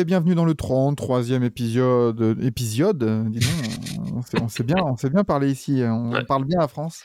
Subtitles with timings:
[0.00, 2.38] Et bienvenue dans le 33e épisode.
[2.42, 3.24] Épisode, euh,
[4.40, 6.24] on sait bien, on bien parler ici, euh, on Ouais.
[6.24, 7.04] parle bien à France.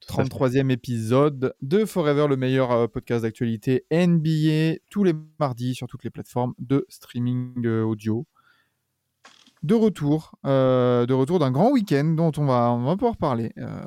[0.00, 0.28] Tout à fait.
[0.28, 6.02] 33e épisode de Forever, le meilleur euh, podcast d'actualité NBA, tous les mardis sur toutes
[6.02, 8.26] les plateformes de streaming audio.
[9.62, 13.52] De retour, euh, de retour d'un grand week-end dont on va, on va pouvoir parler.
[13.58, 13.80] euh,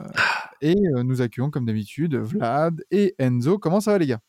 [0.61, 3.57] et nous accueillons comme d'habitude Vlad et Enzo.
[3.57, 4.19] Comment ça va les gars?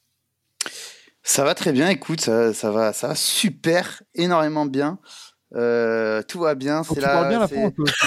[1.23, 4.98] Ça va très bien, écoute, ça, ça va, ça va super, énormément bien.
[5.54, 8.06] Euh, tout va bien, c'est parles bien la France toi aussi,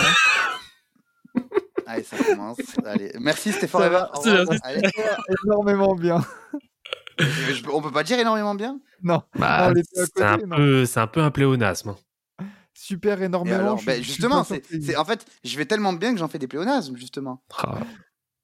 [1.35, 1.41] hein.
[1.87, 2.57] Allez, ça commence.
[2.83, 4.81] Allez, merci, c'était Ça va, la- Allez,
[5.45, 6.25] énormément bien.
[7.19, 8.79] je- on peut pas dire énormément bien?
[9.03, 11.89] Non, Bah, c'est un, un peu un pléonasme.
[11.89, 12.45] hein.
[12.73, 13.55] super énormément.
[13.59, 16.47] alors, je ben, justement, c'est- en fait, je vais tellement bien que j'en fais des
[16.47, 17.43] pléonasmes, justement.
[17.57, 17.79] Ah.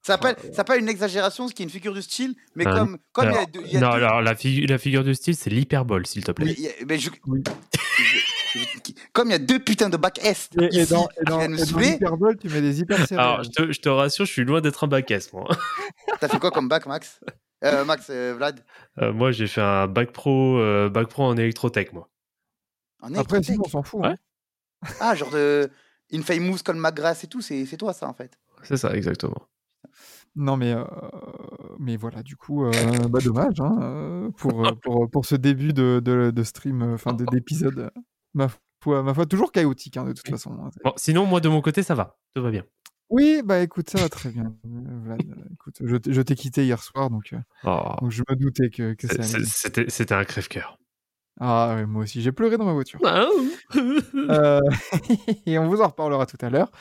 [0.04, 2.74] Ça s'appelle, ça s'appelle une exagération, ce qui est une figure de style, mais Ah,
[2.80, 5.04] comme, comme il y a il y a non, deux- alors la, figu- la figure
[5.04, 6.48] de style, c'est l'hyperbole, s'il te plaît.
[6.48, 7.44] oui, il y a- je- Oui.
[8.00, 8.04] je-
[8.60, 11.52] je- comme il y a deux putains de bac Est Et, dans, et dans, viennent
[11.52, 14.26] me et dans saouler, l'hyperbole, tu mets des hyper Alors, je te, je te rassure,
[14.26, 15.48] je suis loin d'être un bac S, moi.
[16.20, 17.20] t'as fait quoi comme bac, Max?
[17.64, 18.66] Euh, Max, euh, Vlad?
[19.00, 22.10] Euh, moi, j'ai fait un bac pro, euh, bac pro en électrotech, moi.
[23.02, 23.46] En Après, électrotech?
[23.46, 24.02] sinon, on s'en fout.
[24.02, 24.08] Ouais.
[24.84, 24.88] hein.
[25.00, 25.70] Ah, genre de
[26.12, 28.38] Infamous comme McGrath et tout, c'est toi ça en fait.
[28.64, 29.48] C'est ça, exactement.
[30.36, 30.86] Non, mais, euh,
[31.80, 32.72] mais voilà, du coup, euh,
[33.10, 37.92] bah, dommage hein, pour, pour, pour ce début de, de, de stream, enfin de- d'épisode.
[38.34, 38.48] ma,
[38.82, 40.52] foi, ma foi, toujours chaotique hein, de toute façon.
[40.54, 40.70] hein.
[40.84, 42.18] Bon, sinon, moi, de mon côté, ça va.
[42.34, 42.64] Tout va bien.
[43.10, 44.56] Oui, bah écoute, ça va très bien.
[44.66, 47.36] euh, Vlad, euh, écoute, je, t'ai quitté hier soir, donc,
[47.66, 49.22] Oh, donc je me doutais que, ça
[49.90, 50.78] c'était un crève-cœur.
[51.44, 53.00] Ah, ouais, moi aussi, j'ai pleuré dans ma voiture.
[53.04, 53.26] Ah,
[54.16, 54.60] Euh,
[55.48, 56.72] et on vous en reparlera tout à l'heure.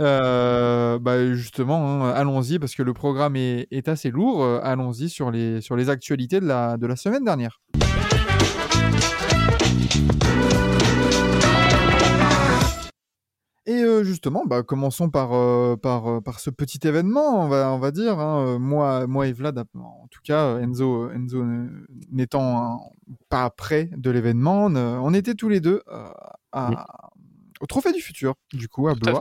[0.00, 4.44] Euh, bah, justement, hein, allons-y parce que le programme est, est assez lourd.
[4.44, 7.58] Euh, allons-y sur les, sur les actualités de la, de la semaine dernière.
[13.66, 15.30] Et justement, bah, commençons par,
[15.78, 18.18] par, par ce petit événement, on va, on va dire.
[18.18, 18.58] hein.
[18.58, 21.44] Moi, moi et Vlad, en tout cas, Enzo, Enzo
[22.10, 22.92] n'étant
[23.28, 26.76] pas près de l'événement, ne- on était tous les deux à- Oui.
[27.60, 29.20] au Trophée du Futur, du coup, à Blois,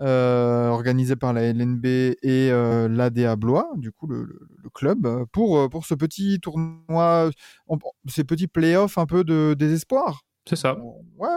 [0.00, 1.84] euh, organisé par la LNB
[2.22, 7.30] et euh, l'ADA Blois, du coup, le, le- le club, pour, pour ce petit tournoi,
[7.68, 10.22] on- ces petits playoffs un peu de désespoir.
[10.48, 10.76] C'est ça.
[11.18, 11.28] Ouais,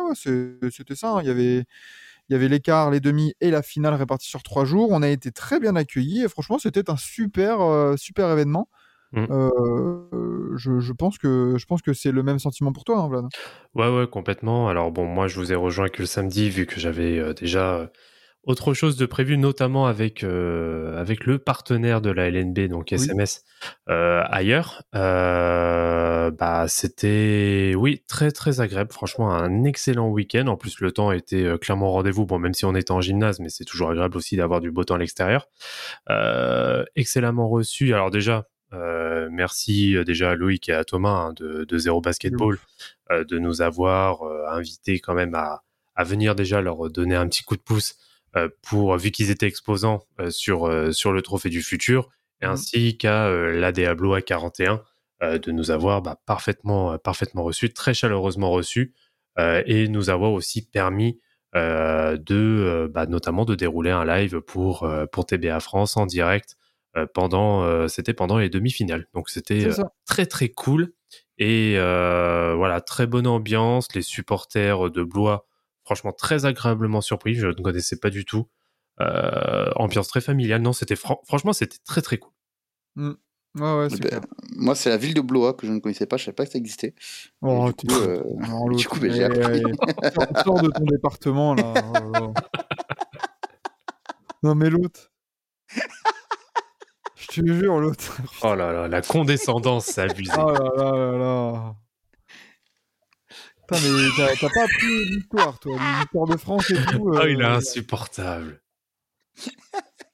[0.72, 1.12] c'était ça.
[1.12, 1.22] hein.
[1.22, 1.66] Il y avait,
[2.30, 4.90] il y avait l'écart, les demi et la finale répartis sur trois jours.
[4.92, 8.70] On a été très bien accueillis et franchement, c'était un super, euh, super événement.
[9.12, 9.26] Mm.
[9.30, 13.08] Euh, je, je pense que, je pense que c'est le même sentiment pour toi, hein,
[13.08, 13.26] Vlad.
[13.76, 14.70] Ouais, ouais, complètement.
[14.70, 17.92] Alors bon, moi, je vous ai rejoint que le samedi, vu que j'avais euh, déjà
[18.46, 22.96] autre chose de prévu, notamment avec euh, avec le partenaire de la LNB, donc Oui.
[22.96, 23.44] SMS,
[23.90, 24.84] euh, ailleurs.
[24.96, 28.92] Euh, bah, c'était, oui, très très agréable.
[28.92, 30.48] Franchement, un excellent week-end.
[30.48, 32.26] En plus, le temps était clairement au rendez-vous.
[32.26, 34.84] Bon, même si on était en gymnase, mais c'est toujours agréable aussi d'avoir du beau
[34.84, 35.48] temps à l'extérieur.
[36.96, 37.94] Excellemment reçu.
[37.94, 38.46] Alors déjà.
[38.74, 42.58] euh, merci déjà à Loïc et à Thomas hein, de, de Zéro Basketball
[43.12, 45.62] euh, de nous avoir euh, invités quand même à,
[45.96, 47.96] à venir déjà leur donner un petit coup de pouce
[48.62, 52.10] pour vu qu'ils étaient exposants euh, sur euh, sur le trophée du futur
[52.42, 52.52] et Mhm.
[52.52, 54.82] ainsi qu'à euh, la Diablo A41
[55.24, 58.94] euh, de nous avoir bah, parfaitement euh, parfaitement reçus très chaleureusement reçus
[59.40, 61.20] euh, et nous avoir aussi permis
[61.56, 66.06] euh, de euh, bah, notamment de dérouler un live pour euh, pour TBA France en
[66.06, 66.58] direct
[66.98, 69.08] euh, pendant euh, c'était pendant les demi-finales.
[69.14, 70.94] Donc c'était euh, très très cool.
[71.38, 73.94] Et euh, voilà très bonne ambiance.
[73.96, 75.48] Les supporters de Blois
[75.86, 78.48] franchement très agréablement surpris je ne connaissais pas du tout
[79.02, 82.32] Euh, ambiance très familiale non c'était fran- franchement c'était très très cool
[82.98, 83.14] Ouais,
[83.78, 84.22] ouais, c'est Ben, clair.
[84.58, 86.52] Moi, c'est la ville de Blois que je ne connaissais pas, je savais pas que
[86.52, 86.94] ça existait.
[87.42, 89.62] Oh, du coup, euh, Alors, du coup, ben, j'ai appris.
[90.44, 91.74] sors- de ton département, là.
[91.78, 92.34] Oh là là.
[94.44, 95.10] Non, mais l'autre.
[97.16, 98.18] Je te jure, l'autre.
[98.44, 101.76] oh là là la condescendance c'est abusé Oh là là là là.
[103.68, 107.10] Putain, mais t'as t'as pas appris l'histoire, toi, l'histoire de France et tout.
[107.14, 108.62] oh il est euh, insupportable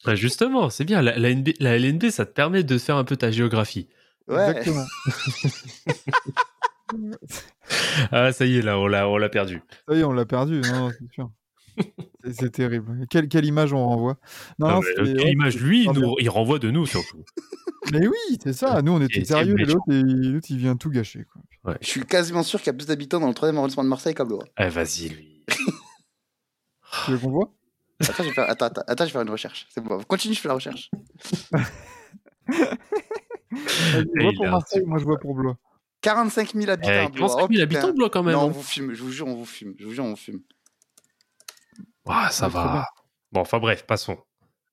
[0.06, 1.02] Bah, justement, c'est bien.
[1.02, 3.88] La, la, NB la LNB, ça te permet de faire un peu ta géographie.
[4.28, 4.50] Ouais.
[4.50, 4.86] Exactement.
[8.12, 9.62] Ah, ça y est, là, on l'a, on l'a perdu.
[9.88, 11.30] Ça y est, on l'a perdu, non, non, c'est sûr.
[12.24, 13.06] C'est- C'est terrible.
[13.10, 14.18] Quelle, quelle image on renvoie
[14.60, 17.24] Non, non, mais, euh, quelle ouais, image, lui, nous- il renvoie de nous, surtout.
[17.92, 18.82] Mais oui, c'est ça.
[18.82, 21.26] Nous, on était sérieux, et l'autre, il, l'autre, il vient tout gâcher.
[21.64, 21.78] Quoi.
[21.82, 24.14] Je suis quasiment sûr qu'il y a plus d'habitants dans le 3 arrondissement de Marseille
[24.14, 24.44] qu'à Blois.
[24.58, 25.46] Eh, vas-y, lui.
[27.06, 27.54] Tu veux qu'on voit?
[28.02, 29.68] Attends, je vais faire, attends, attends, attends, je vais faire une recherche.
[29.70, 30.90] C'est bon, continue, je fais la recherche.
[33.52, 35.58] Vois il pour Marseille, moi, je vois pour Blois.
[36.02, 37.28] 45 000 habitants Eh, à Blois.
[37.28, 37.62] 45 000 Oh, putain.
[37.64, 38.34] habitants, Blois, quand même.
[38.34, 38.52] Non, on hein.
[38.52, 39.74] vous filme, je vous jure, on vous filme.
[39.78, 40.42] Je vous jure, on vous filme.
[42.08, 42.88] Ah, ça va.
[43.32, 44.18] Bon, enfin bref, passons.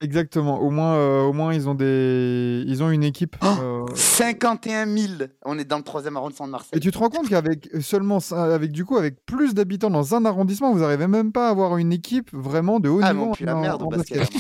[0.01, 0.61] Exactement.
[0.61, 3.37] Au moins, euh, au moins, ils ont des, ils ont une équipe.
[3.43, 5.13] Oh euh, 51 000
[5.45, 6.81] On est dans le 3 arrondissement de Et Marseille.
[6.81, 10.73] tu te rends compte qu'avec seulement, avec du coup, avec plus d'habitants dans un arrondissement,
[10.73, 13.45] vous n'arrivez même pas à avoir une équipe vraiment de haut Ah, niveau on pue
[13.45, 14.31] la merde en au basket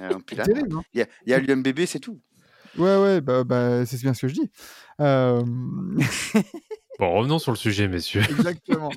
[0.00, 0.18] hein.
[0.92, 2.20] Il y a, il y a l'UMBB, c'est tout.
[2.76, 4.50] Ouais, ouais, bah, bah, c'est bien ce que je dis.
[5.00, 5.42] Euh,
[6.98, 8.22] Bon, revenons sur le sujet, messieurs.
[8.30, 8.90] Exactement.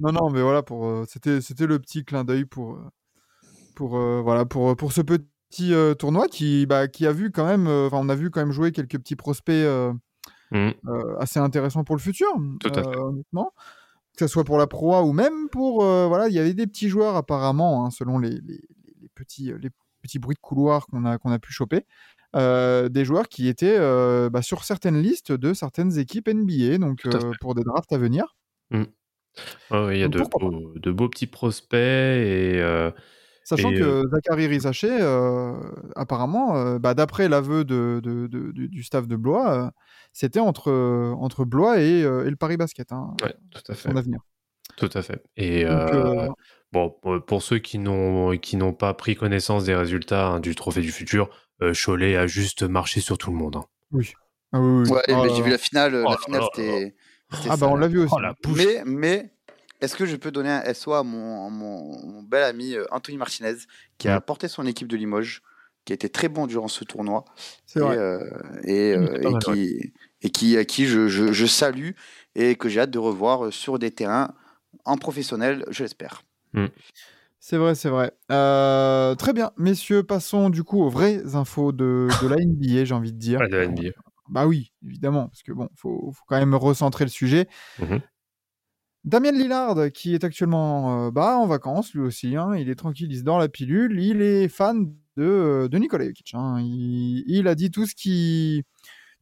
[0.00, 2.78] non, non, mais voilà, pour, euh, c'était, c'était le petit clin d'œil pour,
[3.74, 5.26] pour, euh, voilà, pour, pour ce petit
[5.60, 8.40] euh, tournoi qui, bah, qui a vu quand même, euh, enfin, on a vu quand
[8.40, 9.92] même jouer quelques petits prospects euh,
[10.54, 10.72] euh,
[11.18, 12.28] assez intéressants pour le futur,
[12.60, 12.96] Tout à fait.
[12.98, 13.52] honnêtement.
[14.16, 16.66] Que ce soit pour la Pro A ou même pour, voilà, il y avait des
[16.66, 18.60] petits joueurs apparemment, hein, selon les, les,
[19.00, 19.70] les petits, les
[20.02, 21.86] petits bruits de couloir qu'on a, qu'on a pu choper.
[22.36, 27.06] euh, des joueurs qui étaient euh, bah, sur certaines listes de certaines équipes NBA, donc
[27.06, 28.36] euh, pour des drafts à venir.
[29.70, 32.60] Ouais, il y a de beaux, de beaux petits prospects et
[33.56, 35.52] Sachant Et, que Zachary Rizaché, euh,
[35.96, 39.70] apparemment, euh, bah, d'après l'aveu de, de- de- du, du staff de Blois, euh,
[40.12, 43.74] c'était entre, euh, entre Blois et, euh, et le Paris Basket, hein, ouais, tout à
[43.74, 43.88] fait.
[43.90, 44.20] son avenir.
[44.76, 45.22] Tout à fait.
[45.36, 46.28] Et Donc, euh, euh,
[46.72, 50.80] bon, pour- ceux qui n'ont qui n'ont pas pris connaissance des résultats hein, du Trophée
[50.80, 51.28] du Futur,
[51.60, 53.56] euh, Cholet a juste marché sur tout le monde.
[53.56, 53.64] hein.
[53.90, 54.12] oui.
[54.54, 54.90] Ah, oui, oui.
[54.90, 55.94] Ouais, Ah, mais là, j'ai vu la finale.
[55.94, 56.94] Oh la là finale, c'était.
[57.48, 58.14] ah, bah on l'a vu aussi.
[58.16, 58.58] Oh la bouche.
[58.58, 59.31] Mais, mais
[59.82, 63.18] est-ce que je peux donner un SO à mon, mon, mon bel ami euh, Anthony
[63.18, 63.56] Martinez,
[63.98, 64.22] qui a Mm.
[64.22, 65.42] porté son équipe de Limoges,
[65.84, 67.24] qui a été très bon durant ce tournoi,
[67.66, 67.98] C'est et, vrai.
[67.98, 68.20] euh,
[68.64, 69.92] et, Mm, euh, et mal, qui,
[70.22, 71.90] et qui, à qui je, je, je salue
[72.34, 74.32] et que j'ai hâte de revoir euh, sur des terrains
[74.86, 76.22] en professionnel, je l'espère.
[77.40, 78.12] C'est vrai, c'est vrai.
[78.30, 82.94] Euh, très bien, messieurs, passons du coup aux vraies infos de, de la NBA, j'ai
[82.94, 83.40] envie de dire.
[83.42, 83.90] Ouais, de la NBA.
[84.28, 87.48] Bah oui, évidemment, parce que bon, faut, faut quand même recentrer le sujet.
[87.80, 88.00] Mhm.
[89.04, 93.10] Damien Lillard, qui est actuellement euh, bah, en vacances, lui aussi, hein, il est tranquille,
[93.10, 96.32] il se dort la pilule, il est fan de, euh, de Nikola Jokic.
[96.34, 96.60] hein.
[96.60, 98.62] Il, il a dit tout ce qui,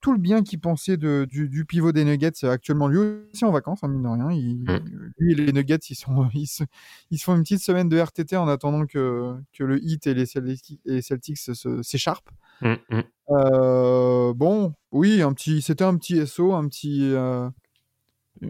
[0.03, 2.99] tout le bien qu'il pensait de, du, du pivot des Nuggets actuellement, lui
[3.33, 4.31] aussi en vacances, hein, mine de rien.
[4.31, 5.13] Il, Mhm.
[5.19, 6.65] Lui et les Nuggets, ils, sont, ils, se,
[7.11, 10.15] ils se font une petite semaine de RTT en attendant que, que le Heat et
[10.15, 12.31] les Celtics, et les Celtics se- se- s'écharpent.
[12.61, 13.03] Mm, mm.
[13.31, 17.49] Euh, bon, oui, un petit, c'était un petit SO, un petit, euh,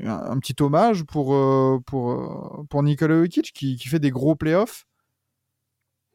[0.05, 4.37] un, petit hommage pour euh, pour euh, pour Nikola Jokic qui, qui fait des gros
[4.37, 4.87] playoffs.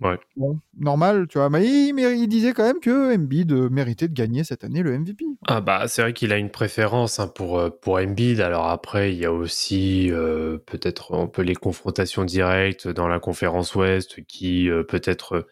[0.02, 0.18] Ouais.
[0.36, 1.50] Bon, normal, tu vois.
[1.50, 5.24] Mais il, disait quand même que Embiid euh, méritait de gagner cette année le MVP.
[5.48, 8.42] Ah bah c'est vrai qu'il a une préférence hein, pour euh, pour Embiid.
[8.42, 13.20] Alors après il y a aussi euh, peut-être un peu les confrontations directes dans la
[13.20, 15.48] conférence Ouest qui euh, peut-être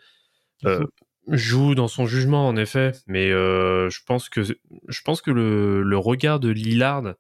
[0.65, 0.85] euh,
[1.29, 2.91] joue dans son jugement en effet.
[3.07, 7.13] Mais euh, je pense que je pense que le, le regard de Lillard, euh,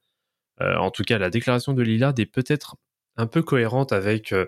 [0.59, 2.75] en tout cas la déclaration de Lillard est peut-être
[3.17, 4.45] un peu cohérente avec euh,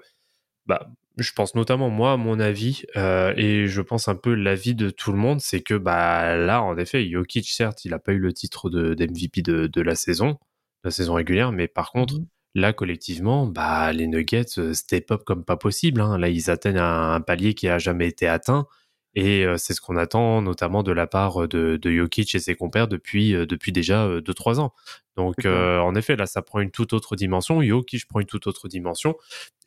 [0.66, 4.76] bah je pense notamment moi à mon avis euh, et je pense un peu l'avis
[4.76, 8.12] de tout le monde c'est que bah là en effet Jokic certes il a pas
[8.14, 10.38] eu le titre de d'MVP de, de la saison de
[10.86, 12.26] la saison régulière mais par contre Mhm.
[12.56, 16.18] là collectivement bah les Nuggets euh, step up comme pas possible hein.
[16.18, 18.68] là ils atteignent un, un palier qui a jamais été atteint
[19.16, 22.56] et euh, c'est ce qu'on attend notamment de la part de, de Jokic et ses
[22.56, 24.74] compères depuis euh, depuis déjà 2-3 ans
[25.16, 28.48] donc euh, en effet là ça prend une toute autre dimension Jokic prend une toute
[28.48, 29.16] autre dimension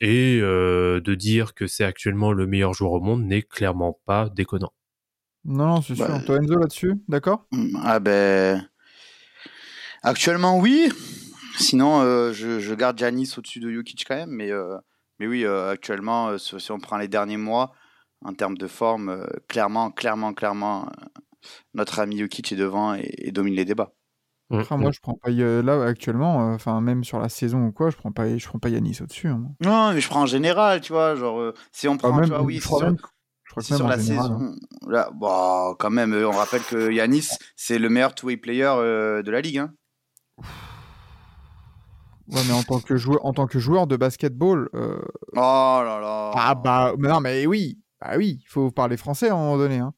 [0.01, 4.29] et euh, de dire que c'est actuellement le meilleur joueur au monde n'est clairement pas
[4.29, 4.73] déconnant.
[5.45, 6.07] Non, c'est sûr.
[6.07, 7.45] Bah, Toi, Enzo, là-dessus, d'accord?
[7.83, 8.67] Ah ben.
[10.03, 10.89] Actuellement, oui.
[11.57, 14.29] Sinon, euh, je, je garde Giannis au-dessus de Jokic quand même.
[14.29, 14.77] Mais, euh,
[15.19, 17.73] mais oui, euh, actuellement, euh, si on prend les derniers mois,
[18.23, 21.05] en termes de forme, euh, clairement, clairement, clairement, euh,
[21.73, 23.93] notre ami Jokic est devant et, et domine les débats.
[24.49, 27.65] Mm, Enfin, moi, je prends pas euh, là actuellement, euh, enfin même sur la saison
[27.67, 29.27] ou quoi, je prends pas, je prends pas Yanis au-dessus.
[29.27, 29.43] hein.
[29.61, 31.15] Non, mais je prends en général, tu vois.
[31.15, 32.97] Genre, euh, si on Enfin, prend, même, tu vois, oui, je c'est crois sur, même,
[33.43, 34.37] je crois que c'est même sur la général, hein.
[34.39, 34.55] saison.
[34.91, 39.21] Là, bah, quand même, euh, on rappelle que Yanis, c'est le meilleur two-way player euh,
[39.21, 39.59] de la ligue.
[39.59, 39.73] Hein.
[42.27, 45.01] Ouais, mais en tant que joueur, en tant que joueur de basketball, euh,
[45.35, 46.31] Oh là là.
[46.35, 49.57] ah bah mais non, mais oui, bah oui, il faut parler français à un moment
[49.57, 49.77] donné.
[49.79, 49.93] Hein.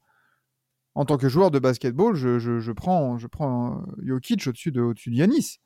[0.96, 4.94] en tant que joueur de basketball, je, je, prends, je prends euh, Jokic au-dessus de,
[4.94, 5.60] de Yanis.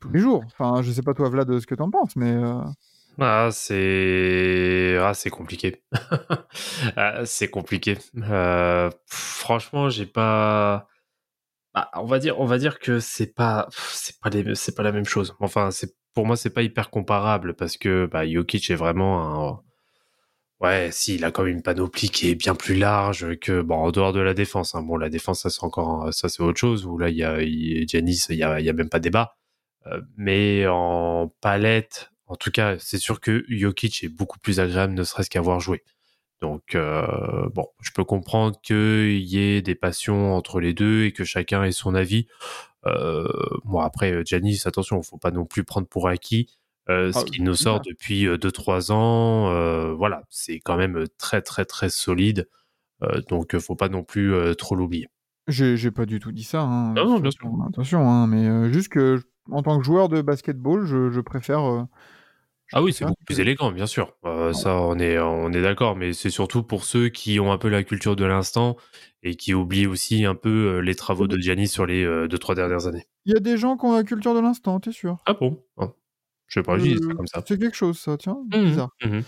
[0.00, 0.44] Tous les jours.
[0.46, 2.36] Enfin, je sais pas toi, Vlad, ce que t'en penses, mais.
[3.18, 5.82] Ah, c'est ah, c'est compliqué.
[6.96, 7.98] Ah, c'est compliqué.
[8.16, 10.88] Euh, franchement, j'ai pas.
[11.74, 12.18] Ah, on va
[12.58, 15.34] dire, que c'est pas, c'est pas c'est pas la même chose.
[15.40, 15.70] Enfin,
[16.14, 19.62] pour moi, c'est pas hyper comparable parce que bah, Jokic est vraiment un.
[20.60, 23.74] Ouais, si, il a quand même une panoplie qui est bien plus large que bon
[23.76, 24.74] en dehors de la défense.
[24.74, 24.82] hein.
[24.82, 26.86] Bon, la défense, ça c'est encore, ça c'est autre chose.
[26.86, 29.36] Où là, il y a il- il y a, a même pas débat.
[29.86, 34.94] Euh, mais en palette, en tout cas, c'est sûr que Jokic est beaucoup plus agréable,
[34.94, 35.84] ne serait-ce qu'avoir joué.
[36.42, 41.12] Donc, euh, bon, je peux comprendre qu'il y ait des passions entre les deux et
[41.12, 42.28] que chacun ait son avis.
[42.86, 43.26] Euh,
[43.64, 46.48] bon, après, Giannis, attention, faut pas non plus prendre pour acquis
[46.88, 49.50] euh, ce Ah, qu'il nous sort depuis 2-3 ans.
[49.52, 52.48] Euh, voilà, c'est quand même très, très, très solide.
[53.02, 55.08] Euh, donc, faut pas non plus trop l'oublier.
[55.48, 56.62] J'ai pas du tout dit ça.
[56.62, 56.94] hein.
[56.94, 57.48] Non, non, bien sûr.
[57.68, 61.60] Attention, hein, mais juste que en tant que joueur de basketball, je, je préfère.
[62.66, 64.16] je Ah oui, c'est beaucoup que- plus élégant, bien sûr.
[64.24, 67.58] Euh, Ça, on est, on est d'accord, mais c'est surtout pour ceux qui ont un
[67.58, 68.76] peu la culture de l'instant
[69.22, 72.56] et qui oublient aussi un peu les travaux de Giannis sur les euh, deux, trois
[72.56, 73.06] dernières années.
[73.24, 75.18] Il y a des gens qui ont la culture de l'instant, t'es sûr?
[75.26, 75.62] Ah bon?
[75.78, 75.92] Ah,
[76.48, 77.42] Je sais pas, je dis ça Euh, comme ça.
[77.46, 78.38] C'est quelque chose, ça, tiens.
[78.54, 78.90] Mhm, Bizarre.
[79.04, 79.22] mhm.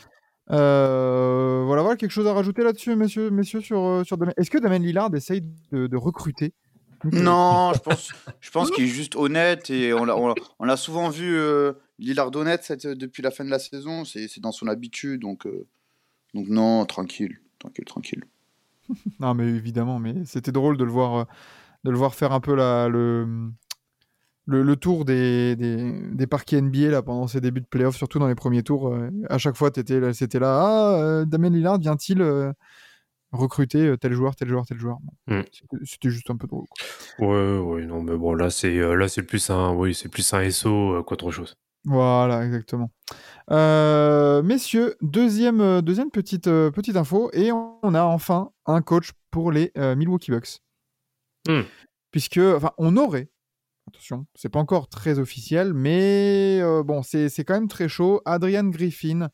[0.51, 4.33] Euh, voilà, voilà, quelque chose à rajouter là-dessus, messieurs, messieurs, sur, euh, sur Damien.
[4.37, 6.55] Est-ce que Damien Lillard essaye de, de recruter?
[7.13, 10.65] Non, je pense, je pense qu'il est juste honnête et on l'a, on l'a- on
[10.65, 14.05] l'a souvent vu euh, Lillard honnête cette- depuis la fin de la saison.
[14.05, 15.67] C'est, c'est dans son habitude, donc, euh,
[16.35, 18.25] donc non, tranquille, tranquille, tranquille.
[19.21, 21.25] Non, mais évidemment, mais c'était drôle de le voir, euh,
[21.85, 23.29] de le voir faire un peu la, le,
[24.51, 28.19] le, le tour des, des, des parquets NBA là, pendant ses débuts de playoffs, surtout
[28.19, 28.89] dans les premiers tours.
[28.89, 30.59] euh, à chaque fois, c'était là.
[30.63, 32.51] Ah, euh, Damien Lillard vient-il euh,
[33.31, 34.97] recruter tel joueur, tel joueur, tel joueur?
[35.27, 35.41] Mm.
[35.85, 36.65] c'était- juste un peu drôle.
[37.19, 37.27] quoi.
[37.29, 40.51] Ouais, ouais, non, mais bon, là, c'est là, c'est plus un, oui, c'est plus un
[40.51, 41.55] SO qu'autre chose.
[41.85, 42.91] Voilà, exactement.
[43.51, 49.73] Euh, messieurs, deuxième, deuxième petite, petite info, et on a enfin un coach pour les
[49.77, 50.59] euh, Milwaukee Bucks.
[51.47, 51.63] Hmm.
[52.11, 53.29] Puisque, enfin, on aurait,
[53.89, 58.23] attention, c'est pas encore très officiel, mais euh, bon, c'est quand même très chaud.
[58.25, 59.29] Adrian Griffin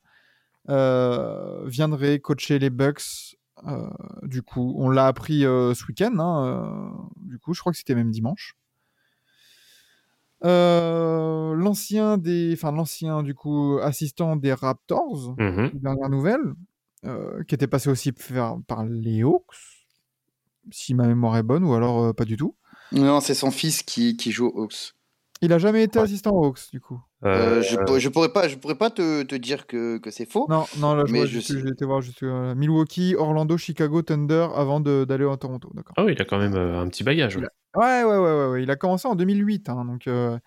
[0.70, 3.36] euh, viendrait coacher les Bucks.
[3.66, 3.88] euh,
[4.22, 6.14] du coup, on l'a appris ce week-end.
[6.18, 8.56] hein, du coup, je crois que c'était même dimanche.
[10.42, 15.70] L'ancien des, enfin l'ancien du coup assistant des Raptors, Mhm.
[15.74, 16.54] dernière nouvelle,
[17.48, 19.54] qui était passé aussi par, par les Hawks,
[20.70, 22.56] si ma mémoire est bonne, ou alors pas du tout.
[22.94, 24.94] Non, c'est son fils qui, qui joue aux Hawks.
[25.42, 26.04] Il a jamais été Ouais.
[26.04, 27.00] assistant aux Hawks, du coup.
[27.24, 30.10] Euh, Euh, je, pour- je pourrais pas, je pourrais pas te, te dire que, que
[30.10, 30.46] c'est faux.
[30.48, 34.48] Non, non, là, je Mais vois je été voir juste euh, Milwaukee, Orlando, Chicago, Thunder
[34.54, 35.70] avant de- d'aller à Toronto.
[35.74, 35.94] D'accord.
[35.96, 37.36] Ah oui, il a quand même euh, un petit bagage.
[37.36, 37.46] ouais.
[37.76, 38.62] Ouais, ouais, ouais, ouais, ouais.
[38.62, 40.38] Il a commencé en 2008, hein, donc euh,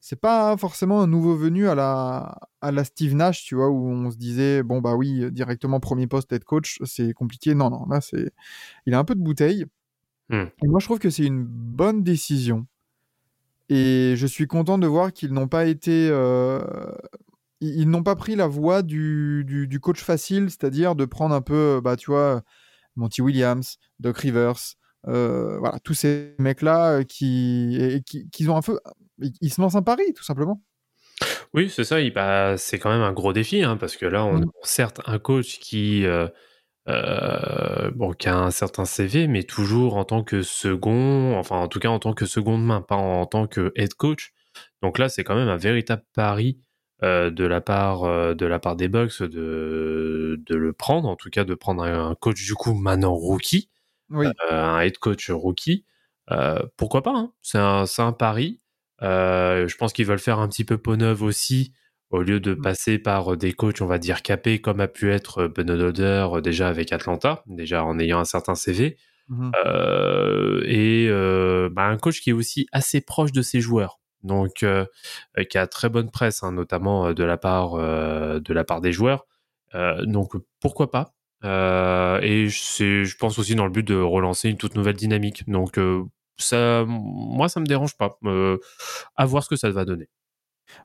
[0.00, 3.88] c'est pas forcément un nouveau venu à la, à la Steve Nash, tu vois, où
[3.88, 7.54] on se disait, bon, bah oui, directement premier poste head coach, c'est compliqué.
[7.54, 8.32] Non, non, là, c'est.
[8.86, 9.64] Il a un peu de bouteille.
[10.30, 10.44] Hmm.
[10.62, 12.66] Et moi, je trouve que c'est une bonne décision.
[13.68, 16.08] Et je suis content de voir qu'ils n'ont pas été.
[16.10, 16.60] euh,
[17.60, 21.34] Ils, ils n'ont pas pris la voie du, du, du coach facile, c'est-à-dire de prendre
[21.34, 22.42] un peu, bah, tu vois,
[22.96, 24.54] Monty Williams, Doc Rivers,
[25.08, 28.78] euh, voilà, tous ces mecs-là euh, qui, et- qui, qui ont un peu.
[29.40, 30.62] Ils, se lancent un pari, tout simplement.
[31.54, 31.96] Oui, c'est ça.
[32.10, 34.44] bah, c'est quand même un gros défi, hein, parce que là, on Mm.
[34.44, 36.28] a certes un coach qui, euh,
[36.86, 41.68] euh, bon, qui a un certain CV, mais toujours en tant que second, enfin, en
[41.68, 44.32] tout cas en tant que seconde main, pas en, tant que head coach.
[44.82, 46.60] Donc là, c'est quand même un véritable pari
[47.02, 51.16] euh, de la part euh, de la part des Bucks de de le prendre, en
[51.16, 53.70] tout cas de prendre un, coach du coup maintenant rookie,
[54.10, 54.26] Oui.
[54.50, 55.84] un head coach rookie.
[56.76, 58.60] Pourquoi pas hein C'est un, un pari.
[59.00, 61.72] Je pense qu'ils veulent faire un petit peu peau neuve aussi,
[62.14, 62.60] au lieu de Mm.
[62.62, 66.40] passer par des coachs, on va dire, capés, comme a pu être Ben Holder euh,
[66.40, 68.96] déjà avec Atlanta, déjà en ayant un certain CV.
[69.66, 74.00] Euh, et euh, bah, un coach qui est aussi assez proche de ses joueurs.
[74.22, 74.84] Donc, euh,
[75.38, 78.64] euh, qui a très bonne presse, hein, notamment euh, de la part euh, de la
[78.64, 79.26] part des joueurs.
[79.74, 84.56] Euh, donc, pourquoi pas Euh, Et je pense aussi dans le but de relancer une
[84.56, 85.48] toute nouvelle dynamique.
[85.48, 86.02] Donc, euh,
[86.38, 88.18] ça, moi, ça me dérange pas.
[88.24, 88.58] Euh,
[89.16, 90.08] à voir ce que ça va donner.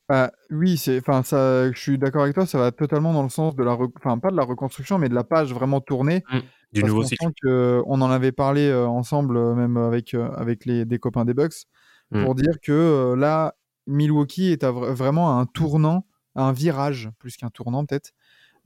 [0.07, 3.29] Bah, oui, c'est, enfin, ça, je suis d'accord avec toi, ça va totalement dans le
[3.29, 6.23] sens de la, enfin, pas de la reconstruction, mais de la page vraiment tournée.
[6.71, 7.25] Du parce nouveau qu'on cycle.
[7.25, 10.99] sent que on en avait parlé euh, ensemble, euh, même avec, euh, avec les, des
[10.99, 11.65] copains des Bucks,
[12.11, 12.23] Mm.
[12.23, 13.53] pour dire que euh, là,
[13.85, 16.05] Milwaukee est à vra- vraiment à un tournant,
[16.35, 18.13] à un virage, plus qu'un tournant peut-être,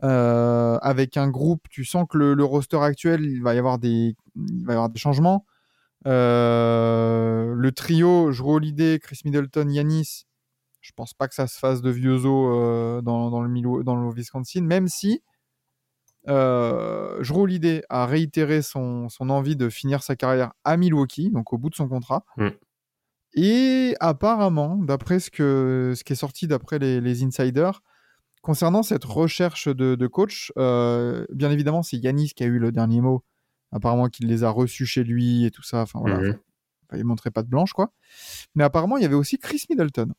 [0.03, 3.79] euh, avec un groupe, tu sens que le, le roster actuel, il va y avoir
[3.79, 5.46] des, il va y avoir des changements.
[6.08, 10.25] Euh, le trio, Jrue Holiday, Chris Middleton, Yanis,
[10.83, 13.81] je pense pas que ça se fasse de vieux os euh, dans, dans le Milo-
[13.83, 15.23] dans le Wisconsin, même si
[16.29, 21.51] euh, Jrue Holiday a réitéré son, son envie de finir sa carrière à Milwaukee, donc
[21.53, 22.23] au bout de son contrat.
[22.37, 22.47] Mm.
[23.35, 27.81] Et apparemment, d'après ce, que, ce qui est sorti d'après les, les insiders,
[28.41, 32.71] concernant cette recherche de, de coach, euh, bien évidemment, c'est Yanis qui a eu le
[32.71, 33.23] dernier mot.
[33.71, 35.81] Apparemment, qu'il les a reçus chez lui et tout ça.
[35.81, 36.37] Enfin voilà, Mhm.
[36.87, 37.91] Enfin, il montrait pas de blanche, quoi.
[38.53, 40.13] Mais apparemment, il y avait aussi Chris Middleton.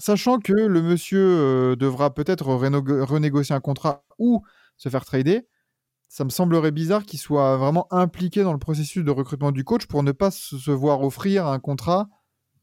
[0.00, 4.42] Sachant que le monsieur euh, devra peut-être renégocier un contrat ou
[4.78, 5.46] se faire trader,
[6.08, 9.84] ça me semblerait bizarre qu'il soit vraiment impliqué dans le processus de recrutement du coach
[9.84, 12.08] pour ne pas se voir offrir un contrat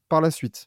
[0.10, 0.66] par la suite.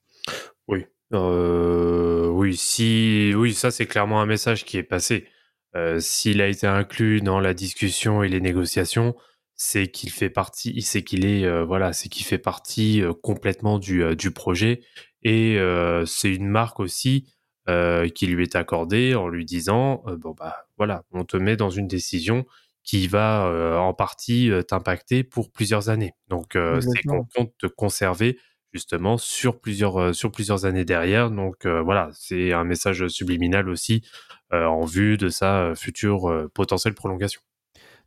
[0.68, 0.86] Oui.
[1.12, 5.26] Euh, oui, si, oui, ça c'est clairement un message qui est passé.
[5.74, 9.16] Euh, S'il a été inclus dans la discussion et les négociations,
[9.56, 14.82] c'est qu'il fait partie, c'est qu'il est, voilà, c'est qu'il fait partie complètement du projet
[15.22, 17.26] et euh, c'est une marque aussi
[17.68, 21.56] euh, qui lui est accordée en lui disant, euh, bon bah voilà, on te met
[21.56, 22.46] dans une décision
[22.82, 26.14] qui va en partie t'impacter pour plusieurs années.
[26.28, 28.38] Donc c'est qu'on compte te conserver
[28.72, 31.30] justement sur plusieurs sur plusieurs années derrière.
[31.30, 34.02] Donc voilà, c'est un message subliminal aussi
[34.50, 37.42] en vue de sa future potentielle prolongation.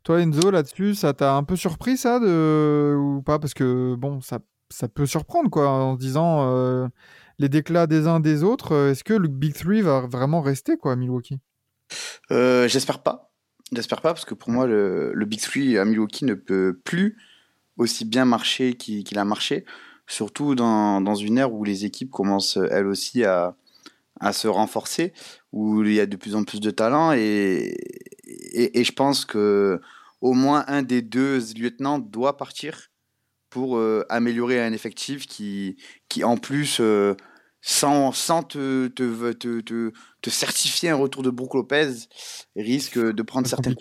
[0.02, 2.94] Toi, Enzo, là-dessus, ça t'a un peu surpris, ça, de...
[2.94, 3.38] ou pas?
[3.38, 4.38] Parce que, bon, ça,
[4.70, 6.88] ça peut surprendre, quoi, en se disant euh,
[7.38, 8.72] les déclats des uns des autres.
[8.72, 11.38] euh, Est-ce que le Big Three va vraiment rester, quoi, à Milwaukee?
[12.30, 13.32] Euh, J'espère pas.
[13.72, 17.18] J'espère pas parce que pour moi, le, Big Three à Milwaukee ne peut plus
[17.76, 19.64] aussi bien marcher qu'il a marché.
[20.06, 23.56] Surtout dans, une ère où les équipes commencent elles aussi à,
[24.32, 25.12] se renforcer,
[25.52, 27.74] où il y a de plus en plus de talent et,
[28.26, 29.80] et, et je pense que
[30.20, 32.90] au moins un des deux lieutenants doit partir
[33.54, 35.76] pour euh, améliorer un effectif qui,
[36.08, 37.14] qui en plus, euh,
[37.60, 41.92] sans, sans te, te, te, te, te certifier un retour de Brook Lopez,
[42.56, 43.76] risque de prendre certaines.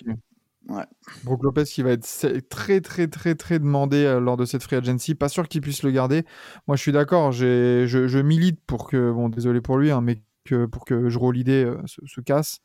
[0.69, 0.85] Ouais.
[1.23, 2.07] Brook Lopez qui va être
[2.49, 5.15] très très très très demandé euh, lors de cette free agency.
[5.15, 6.23] Pas sûr qu'il puisse le garder.
[6.67, 10.01] Moi je suis d'accord, j'ai- je, je milite pour que, bon désolé pour lui, hein,
[10.01, 12.59] mais que, pour que Jrue Holiday euh, se, se casse.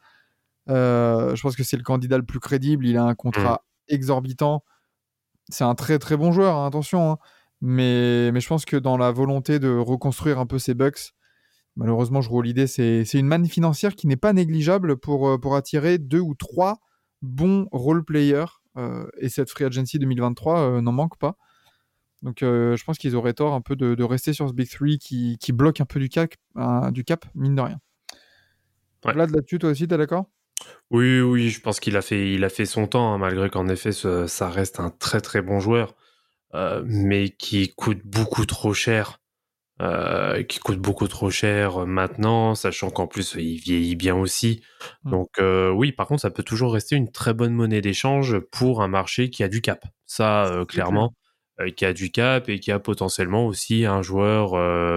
[0.69, 2.87] Euh, je pense que c'est le candidat le plus crédible.
[2.87, 4.63] Il a un contrat exorbitant.
[5.49, 7.13] C'est un très très bon joueur, hein, attention.
[7.13, 7.19] hein.
[7.61, 11.13] Mais, mais je pense que dans la volonté de reconstruire un peu ses Bucks,
[11.77, 15.57] malheureusement, Jrue Holiday, c'est c'est une manne financière qui n'est pas négligeable pour, euh, pour
[15.57, 16.79] attirer deux ou trois
[17.23, 18.47] bons role players.
[18.77, 21.37] euh, et cette free agency 2023 euh, n'en manque pas.
[22.23, 24.69] Donc euh, je pense qu'ils auraient tort un peu de, de rester sur ce Big
[24.71, 27.81] Three qui, qui bloque un peu du cap, euh, du cap mine de rien.
[29.05, 29.13] Ouais.
[29.15, 30.27] Vlad, là-dessus, toi aussi, t'es d'accord?
[30.91, 33.69] Oui, oui, je pense qu'il a fait, il a fait son temps, hein, malgré qu'en
[33.69, 35.95] effet, ce- ça reste un très très bon joueur,
[36.55, 39.21] euh, mais qui coûte beaucoup trop cher,
[39.83, 44.63] euh, qui coûte beaucoup trop cher euh, maintenant, sachant qu'en plus il vieillit bien aussi.
[45.05, 45.11] Mm.
[45.13, 48.83] Donc euh, oui, par contre, ça peut toujours rester une très bonne monnaie d'échange pour
[48.83, 49.85] un marché qui a du cap.
[50.07, 51.15] Ça, clairement,
[51.77, 54.53] qui a du cap et qui a potentiellement aussi un joueur,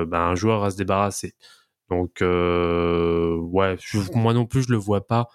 [0.07, 1.33] ben, un joueur à se débarrasser.
[1.89, 5.27] Donc ouais, je- moi non plus, je le vois pas.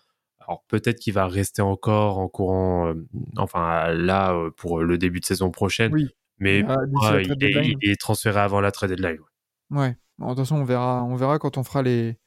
[0.47, 2.95] Alors peut-être qu'il va rester encore en courant, euh,
[3.37, 5.93] enfin là euh, pour le début de saison prochaine.
[5.93, 6.09] Oui.
[6.39, 7.79] Mais Ah, moi, il, est, deadline.
[7.81, 9.19] il est transféré avant la trade deadline.
[9.71, 9.79] ouais.
[9.79, 9.97] Ouais.
[10.19, 12.19] Bon, de toute façon, on verra, on verra quand on fera les,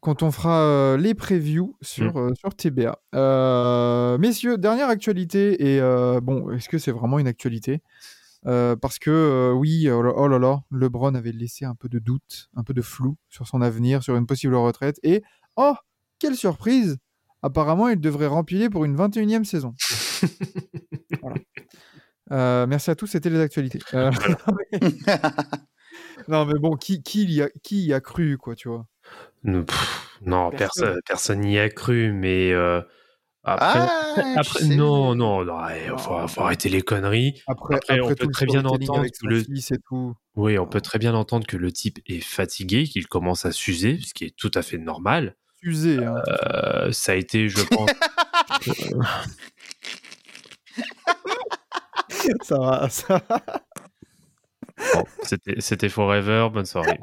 [0.00, 2.98] quand on fera euh, les previews sur, euh, sur TBA.
[3.14, 7.82] Euh, messieurs, dernière actualité, et euh, bon, est-ce que c'est vraiment une actualité?
[8.46, 11.88] Euh, Parce que euh, oui, oh là, oh là là, LeBron avait laissé un peu
[11.88, 15.22] de doute, un peu de flou sur son avenir, sur une possible retraite, et
[15.56, 15.74] oh,
[16.18, 16.96] quelle surprise
[17.42, 19.74] Apparemment, il devrait rempiler pour une 21e saison.
[21.22, 21.36] Voilà.
[22.32, 23.80] Euh, merci à tous, c'était les actualités.
[23.94, 24.10] Euh,
[26.28, 28.86] non, mais bon, qui, qui, y a, qui y a cru, quoi, tu vois?
[29.44, 31.40] Pff, non, Personne.
[31.40, 32.80] n'y a cru, mais euh,
[33.42, 37.42] après, Ah, après non, non, non, ouais, faut, faut arrêter les conneries.
[37.46, 39.44] Après, Après, on peut très bien entendre que le-
[39.88, 40.14] tout.
[40.36, 43.98] Oui, on peut très bien entendre que le type est fatigué, qu'il commence à s'user,
[43.98, 45.36] ce qui est tout à fait normal.
[45.62, 46.14] Usé, hein.
[46.28, 47.90] Euh, ça a été, je pense,
[52.42, 53.42] ça va, ça va.
[54.94, 56.48] bon, c'était, c'était forever.
[56.52, 56.98] Bonne soirée.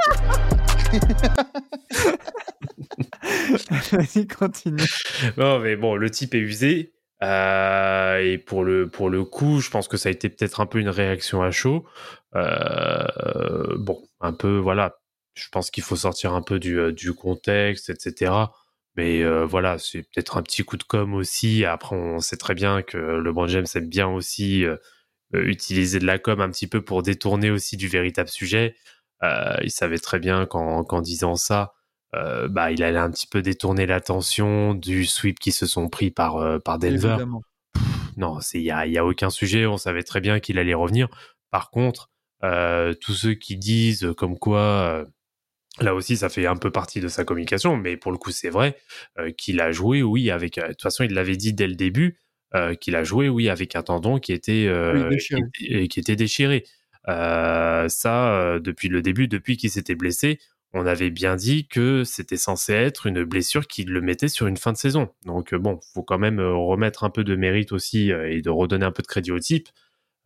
[3.92, 4.84] Vas-y, continue.
[5.38, 6.94] Non, mais bon, le type est usé.
[7.24, 10.66] euh, et pour le, pour le coup, je pense que ça a été peut-être un
[10.66, 11.86] peu une réaction à chaud.
[12.36, 14.96] Euh, bon, un peu, voilà.
[15.38, 18.34] Je pense qu'il faut sortir un peu du, euh, du contexte, etc.
[18.98, 21.64] Mais euh, voilà, c'est peut-être un petit coup de com aussi.
[21.66, 24.76] Après, on sait très bien que LeBron James aime bien aussi euh,
[25.36, 28.76] euh, utiliser de la com un petit peu pour détourner aussi du véritable sujet.
[29.22, 31.74] Euh, il savait très bien qu'en qu'en disant ça,
[32.50, 36.60] bah, il allait un petit peu détourner l'attention du sweep qui se sont pris par,
[36.64, 37.10] par Denver.
[37.10, 37.44] Évidemment.
[38.16, 39.68] Non, il n'y a, y a aucun sujet.
[39.68, 41.10] On savait très bien qu'il allait revenir.
[41.52, 42.10] Par contre,
[42.42, 45.06] tous ceux qui disent comme quoi,
[45.82, 48.50] là aussi, ça fait un peu partie de sa communication, mais pour le coup, c'est
[48.50, 48.78] vrai
[49.20, 50.58] euh, qu'il a joué, oui, avec.
[50.58, 52.18] euh, De toute façon, il l'avait dit dès le début
[52.56, 56.00] euh, qu'il a joué, oui, avec un tendon qui était euh, Oui, qui était- qui
[56.00, 56.64] était déchiré.
[57.90, 60.40] Ça, depuis le début, depuis qu'il s'était blessé,
[60.74, 64.58] on avait bien dit que c'était censé être une blessure qui le mettait sur une
[64.58, 65.10] fin de saison.
[65.26, 68.92] Donc bon, faut quand même remettre un peu de mérite aussi et de redonner un
[68.92, 69.70] peu de crédit au type.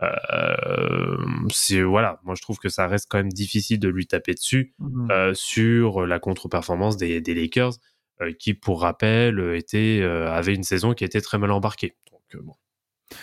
[0.04, 1.18] Euh,
[1.52, 4.74] c'est voilà, moi je trouve que ça reste quand même difficile de lui taper dessus
[4.80, 5.12] Mhm.
[5.12, 7.74] euh, sur la contre-performance des, des Lakers,
[8.22, 11.96] euh, qui pour rappel euh, était euh, avait une saison qui était très mal embarquée.
[12.12, 12.54] Donc euh, bon.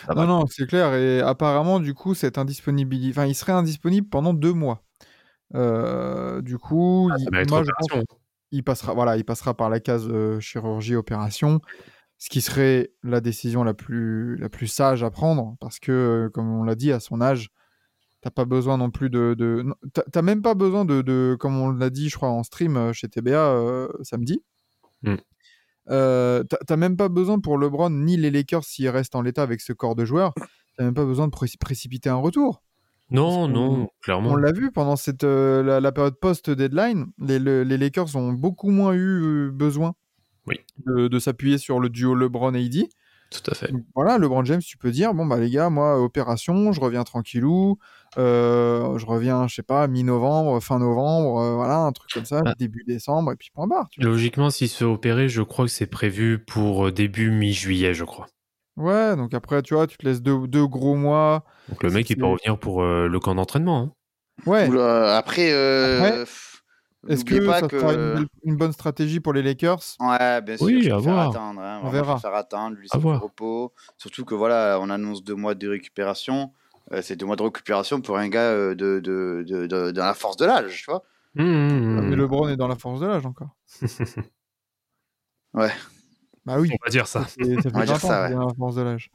[0.07, 0.27] ça va.
[0.27, 0.95] Non, non, c'est clair.
[0.95, 4.85] Et apparemment, du coup, cette indisponibilité, enfin, il serait indisponible pendant deux mois.
[5.55, 8.05] Euh, du coup, Ah, il, moi, je pense
[8.51, 11.61] qu'il passera, voilà, il passera par la case euh, chirurgie opération,
[12.19, 16.31] ce qui serait la décision la plus, la plus sage à prendre, parce que, euh,
[16.31, 17.49] comme on l'a dit, à son âge,
[18.21, 19.65] t'as pas besoin non plus de, de
[20.13, 22.93] t'as- même pas besoin de, de, comme on l'a dit, je crois en stream euh,
[22.93, 24.43] chez TBA euh, samedi.
[25.03, 25.15] Mm.
[25.91, 29.61] Euh, t'as même pas besoin pour LeBron ni les Lakers s'ils restent en l'état avec
[29.61, 30.35] ce corps de joueur.
[30.77, 32.63] T'as même pas besoin de pré- précipiter un retour.
[33.11, 34.33] Non, non, clairement.
[34.33, 38.33] On l'a vu pendant cette, euh, la, la période post-deadline, les, le- les Lakers ont
[38.35, 39.95] beaucoup moins eu besoin
[40.49, 40.61] Oui.
[40.87, 42.85] de, de s'appuyer sur le duo LeBron-AD.
[43.31, 43.71] Tout à fait.
[43.71, 47.05] Donc Voilà, LeBron James, tu peux dire, bon bah les gars, moi, opération, je reviens
[47.05, 47.77] tranquillou,
[48.17, 52.41] euh, je reviens, je sais pas, mi-novembre, fin novembre, euh, voilà, un truc comme ça,
[52.47, 52.55] Ah.
[52.59, 53.87] début décembre, et puis point barre.
[53.91, 54.01] tu.
[54.01, 58.05] Logiquement, s'il se fait opérer, je crois que c'est prévu pour euh, début mi-juillet, je
[58.05, 58.29] crois.
[58.79, 61.45] Ouais, donc après, tu vois, tu te laisses deux, deux gros mois.
[61.69, 63.79] Donc le mec, il peut revenir pour euh, le camp d'entraînement.
[63.79, 63.93] hein.
[64.47, 66.25] Ouais, Oula, après, euh,
[67.07, 67.79] est-ce que pas ça que...
[67.79, 69.81] sera une, belle- une bonne stratégie pour les Lakers?
[70.01, 71.31] Ouais, bien sûr, Oui, je à voir.
[71.31, 71.61] attendre.
[71.61, 72.15] Hein, On verra.
[72.15, 73.73] préfère attendre, lui laisser repos.
[73.97, 76.53] Surtout que voilà, on annonce deux mois de récupération.
[76.93, 80.05] Euh, c'est deux mois de récupération pour un gars euh, de, de, de, de- dans
[80.07, 81.03] la force de l'âge, tu vois.
[81.35, 82.21] Mmh, mmh, Mais mmh.
[82.21, 83.51] LeBron est dans la force de l'âge encore.
[85.55, 85.71] Ouais.
[86.45, 86.71] Bah oui.
[86.73, 87.25] On va dire ça.
[87.25, 88.35] Fait, On va 20 dire ça, ouais.
[88.35, 89.11] à la force de l'âge.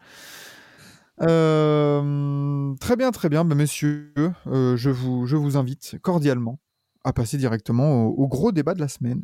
[1.21, 3.45] Euh, très bien, très bien.
[3.45, 4.13] Bah, messieurs,
[4.47, 6.59] euh, je, vous, je vous invite cordialement
[7.03, 9.23] à passer directement au, au gros débat de la semaine.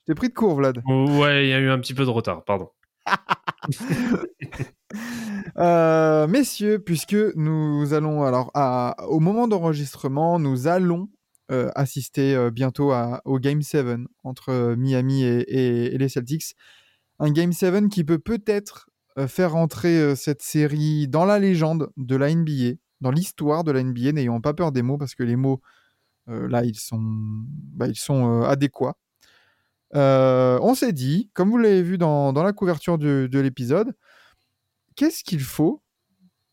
[0.00, 0.82] Je t'ai pris de court, Vlad.
[0.86, 2.68] Ouais, il y a eu un petit peu de retard, pardon.
[5.56, 11.08] Euh, messieurs, puisque nous allons alors à- au moment d'enregistrement, nous allons
[11.52, 13.86] euh, assister euh, bientôt à- au Game 7
[14.24, 16.54] entre Miami et, et- et les Celtics.
[17.20, 18.89] Un Game 7 qui peut peut-être
[19.26, 23.82] faire entrer euh, cette série dans la légende de la NBA, dans l'histoire de la
[23.82, 24.12] NBA.
[24.12, 25.60] N'ayons pas peur des mots parce que les mots
[26.28, 28.96] euh, là ils sont, bah, euh, adéquats.
[29.96, 33.94] Euh, on s'est dit, comme vous l'avez vu dans, la couverture de, de l'épisode,
[34.94, 35.82] qu'est-ce qu'il faut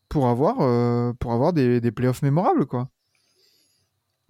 [0.08, 2.90] pour avoir, euh, pour avoir des, des playoffs mémorables, quoi?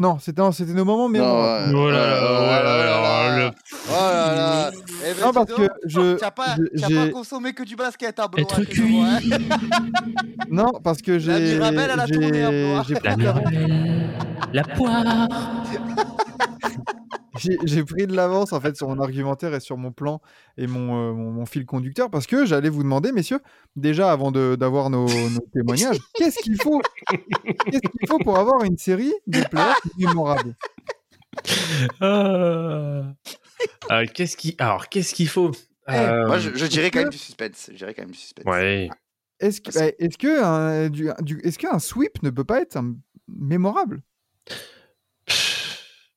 [0.01, 1.75] Non, c'était non, nos moments mémorables.
[1.75, 3.51] Oh là là, oh là là,
[3.89, 4.71] Oh là là.
[5.05, 8.49] Eh ben, Non, parce que je- T'as pas, je- consommé que du basket, hein, Benoît,
[8.61, 9.19] Être nous, hein.
[10.51, 11.55] Non, parce que j'ai.
[11.57, 12.83] Mirabelle à la j'ai- tournée, un peu, hein.
[12.87, 14.11] j'ai La de l'avance- Mirabelle,
[14.53, 15.29] la poire.
[17.39, 20.21] j'ai- pris de l'avance en fait sur mon argumentaire et sur mon plan
[20.57, 23.41] et mon, euh, mon, mon fil conducteur parce que j'allais vous demander, messieurs,
[23.77, 28.63] déjà avant de- d'avoir nos, nos témoignages, qu'est-ce qu'il faut Qu'est-ce qu'il faut pour avoir
[28.65, 30.55] une série de playoffs mémorables?
[32.03, 33.03] Euh,
[33.91, 34.55] euh, qu'est-ce qui...
[34.59, 35.51] Alors, qu'est-ce qu'il faut?
[35.89, 37.71] Euh, Moi, je, je dirais quand même du suspense.
[37.73, 38.45] Je dirais quand même du suspense.
[38.45, 38.89] Ouais.
[39.41, 42.77] Est-ce que, eh, est-ce que un, du- du- est-ce qu'un sweep ne peut pas être
[42.77, 42.95] un-
[43.29, 44.03] mémorable?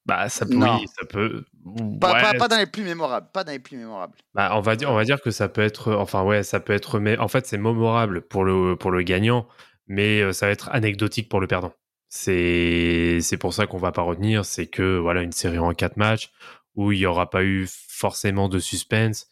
[0.05, 0.55] Bah, ça peut...
[0.55, 1.45] Oui, ça peut...
[1.99, 3.27] Pas, ouais, pas, pas dans les plus mémorables.
[3.31, 4.13] Pas dans les plus mémorables.
[4.33, 6.73] Bah, on va dire, on va dire que ça peut être, enfin ouais, ça peut
[6.73, 9.47] être, mais en fait c'est mémorable pour le pour le gagnant,
[9.87, 11.73] mais euh, ça va être anecdotique pour le perdant.
[12.09, 15.97] C'est c'est pour ça qu'on va pas retenir, c'est que voilà une série en quatre
[15.97, 16.31] matchs
[16.75, 19.27] où il y aura pas eu forcément de suspense,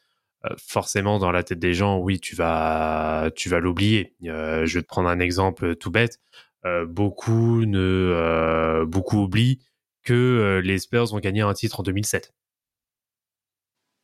[0.46, 4.16] euh, forcément dans la tête des gens, oui tu vas tu vas l'oublier.
[4.26, 6.20] Euh, je vais te prendre un exemple tout bête.
[6.66, 9.60] Euh, beaucoup ne beaucoup oublient
[10.04, 12.32] que euh, les Spurs ont gagné un titre en 2007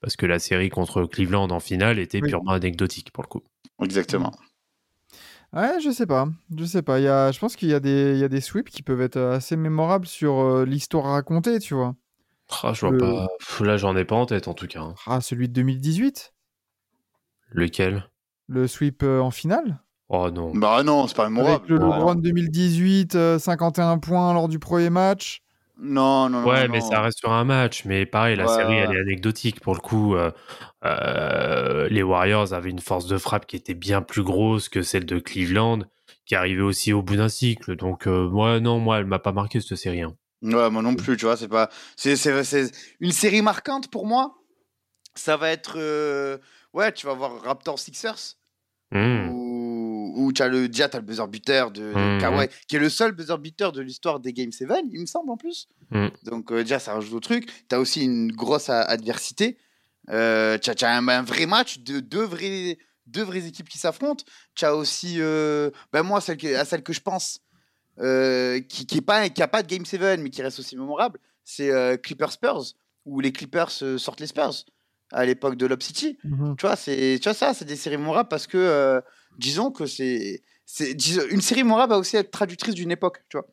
[0.01, 2.29] parce que la série contre Cleveland en finale était Oui.
[2.29, 3.41] purement anecdotique pour le coup.
[3.81, 4.31] Exactement.
[5.53, 6.27] Ouais, je sais pas.
[6.55, 6.99] Je sais pas.
[6.99, 8.83] Il y a, je pense qu'il y, a des- il y a des sweeps qui
[8.83, 11.95] peuvent être assez mémorables sur euh, l'histoire racontée, tu vois.
[12.61, 13.27] Ah, je vois Le- pas.
[13.63, 14.81] Là, j'en ai pas en tête en tout cas.
[14.81, 14.95] hein.
[15.07, 16.33] Ah, celui de 2018
[17.51, 18.09] Lequel?
[18.47, 19.79] Le sweep euh, en finale?
[20.09, 20.51] Oh non.
[20.53, 21.65] Bah non, c'est pas mémorable.
[21.65, 21.77] Avec le.
[21.77, 25.41] LeBron 2018, euh, 51 points lors du premier match.
[25.77, 26.47] Non, non, non.
[26.49, 26.89] Ouais, non, mais non.
[26.91, 27.85] ça reste sur un match.
[27.85, 29.59] Mais pareil, la Ouais, série, elle est anecdotique.
[29.61, 30.31] Pour le coup, euh,
[30.85, 35.05] euh, les Warriors avaient une force de frappe qui était bien plus grosse que celle
[35.05, 35.79] de Cleveland,
[36.25, 37.75] qui arrivait aussi au bout d'un cycle.
[37.75, 40.01] Donc, euh, moi, non, moi, elle m'a pas marqué cette série.
[40.03, 40.15] hein.
[40.41, 41.69] Ouais, moi non plus, tu vois, c'est pas.
[41.95, 44.35] C'est, c'est, c'est une série marquante pour moi.
[45.15, 45.75] Ça va être.
[45.77, 46.37] euh,
[46.73, 48.37] Ouais, tu vas voir Raptors Sixers.
[48.91, 49.37] Hmm.
[50.15, 52.19] Où, où tu as le, déjà, t'as le buzzer beater de, de Mhm.
[52.21, 55.29] Kawhi, qui est le seul buzzer beater de l'histoire des Game 7, il me semble
[55.31, 55.67] en plus.
[55.91, 56.11] Mhm.
[56.23, 57.47] Donc, euh, déjà, ça rajoute au truc.
[57.69, 59.57] Tu as aussi une grosse a- adversité.
[60.09, 64.23] Euh, tu as, un, un vrai match de deux vraies, deux vraies équipes qui s'affrontent.
[64.55, 67.39] Tu as aussi, euh, ben moi, celle que, à celle que je pense,
[67.99, 70.75] euh, qui qui n'a pas, qui a pas de Game 7, mais qui reste aussi
[70.77, 72.63] mémorable, c'est euh, Clippers Spurs,
[73.05, 74.53] où les Clippers euh, sortent les Spurs
[75.11, 76.17] à l'époque de Lob City.
[76.23, 76.55] Mhm.
[76.57, 78.99] Tu vois, c'est, tu vois ça, c'est des séries mémorables parce que, euh,
[79.37, 80.41] disons que c'est,
[81.31, 83.47] une série mémorable va aussi être traductrice d'une époque, tu vois.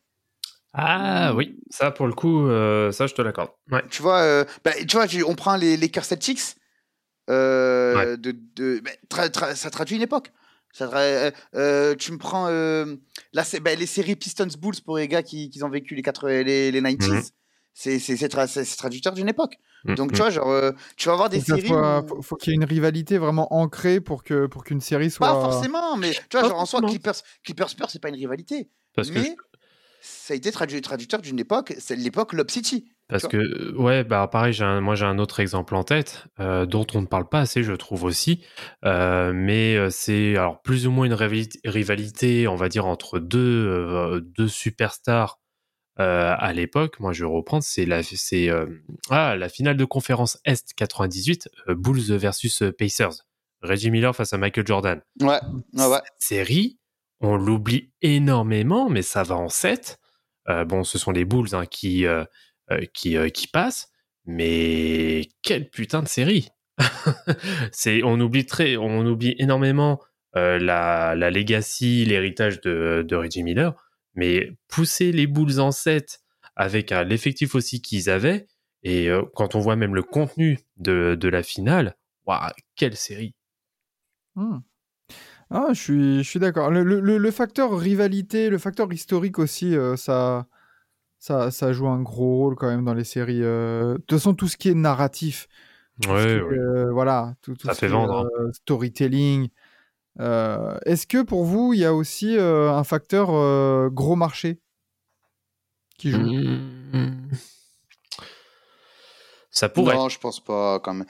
[0.75, 3.51] Ah oui, ça, pour le coup, euh, ça, je te l'accorde.
[3.71, 3.83] Ouais.
[3.91, 6.57] Tu vois, euh, bah, tu vois, on prend les Lakers Celtics,
[7.29, 8.17] euh, Ouais.
[8.17, 10.33] de, de, bah, tra- tra- ça traduit une époque.
[10.73, 15.09] Ça tra- euh, tu me prends là, c'est bah, les séries Pistons Bulls pour les
[15.09, 17.11] gars qui, qui ont vécu les, 80, les, les 90s.
[17.11, 17.23] Mhm.
[17.23, 17.33] C'est,
[17.75, 19.57] c'est, c'est tra- c'est- c'est traducteur d'une époque.
[19.85, 20.15] Mm, Donc, mm.
[20.15, 21.67] tu vois, genre, euh, tu vas avoir des séries.
[21.67, 24.81] soit- où- faut, faut qu'il y ait une rivalité vraiment ancrée pour que pour qu'une
[24.81, 25.27] série soit.
[25.27, 26.81] Pas forcément, mais tu vois, genre en soi.
[26.83, 28.71] Clippers, Clippers Spurs, c'est pas une rivalité.
[28.95, 29.37] Parce que mais
[30.01, 32.93] ça a été traduit, traducteur d'une époque, c'est l'époque Lob City.
[33.09, 36.65] Parce que, ouais, bah pareil, j'ai un- moi j'ai un autre exemple en tête, euh,
[36.65, 38.43] dont on ne parle pas assez, je trouve aussi.
[38.87, 43.39] Euh, mais c'est alors plus ou moins une rivalité, rivalité, on va dire, entre deux,
[43.69, 45.41] euh, deux superstars
[46.01, 47.01] euh, à l'époque.
[47.01, 48.67] Moi, je vais reprendre, c'est la, c'est, euh,
[49.11, 53.27] ah, la finale de conférence Est 98, euh, Bulls versus Pacers.
[53.61, 55.03] Reggie Miller face à Michael Jordan.
[55.21, 55.39] Ouais,
[55.75, 55.99] ouais, ouais.
[56.05, 56.79] Cette série,
[57.21, 59.99] on l'oublie énormément, mais ça va en 7.
[60.67, 62.07] bon, ce sont les Bulls hein, qui,
[62.95, 63.91] qui, qui passent,
[64.25, 66.49] mais quelle putain de série
[67.71, 70.01] C'est, on oublie très, on oublie énormément
[70.35, 73.75] la, la legacy, l'héritage de, de Reggie Miller,
[74.15, 76.21] mais pousser les Bulls en 7
[76.57, 78.47] avec euh, l'effectif aussi qu'ils avaient,
[78.83, 81.97] et euh, quand on voit même le contenu de, de la finale,
[82.27, 83.35] waouh, quelle série
[84.35, 84.59] Hmm.
[85.51, 86.71] Ah, je suis, je suis d'accord.
[86.71, 90.47] Le, le- le- le facteur rivalité, le facteur historique aussi, euh, ça,
[91.19, 93.43] ça, ça joue un gros rôle quand même dans les séries.
[93.43, 93.95] euh.
[93.95, 95.49] De toute façon, tout ce qui est narratif,
[96.07, 98.53] Ouais, euh, voilà, tout, tout Ça ce fait qui vendre, hein.
[98.53, 99.49] storytelling.
[100.21, 104.61] Euh, Est-ce que pour vous, il y a aussi euh, un facteur euh, gros marché
[105.99, 106.21] qui joue?
[106.21, 107.31] Mmh.
[109.51, 111.07] Ça pourrait, Non, je pense pas quand même.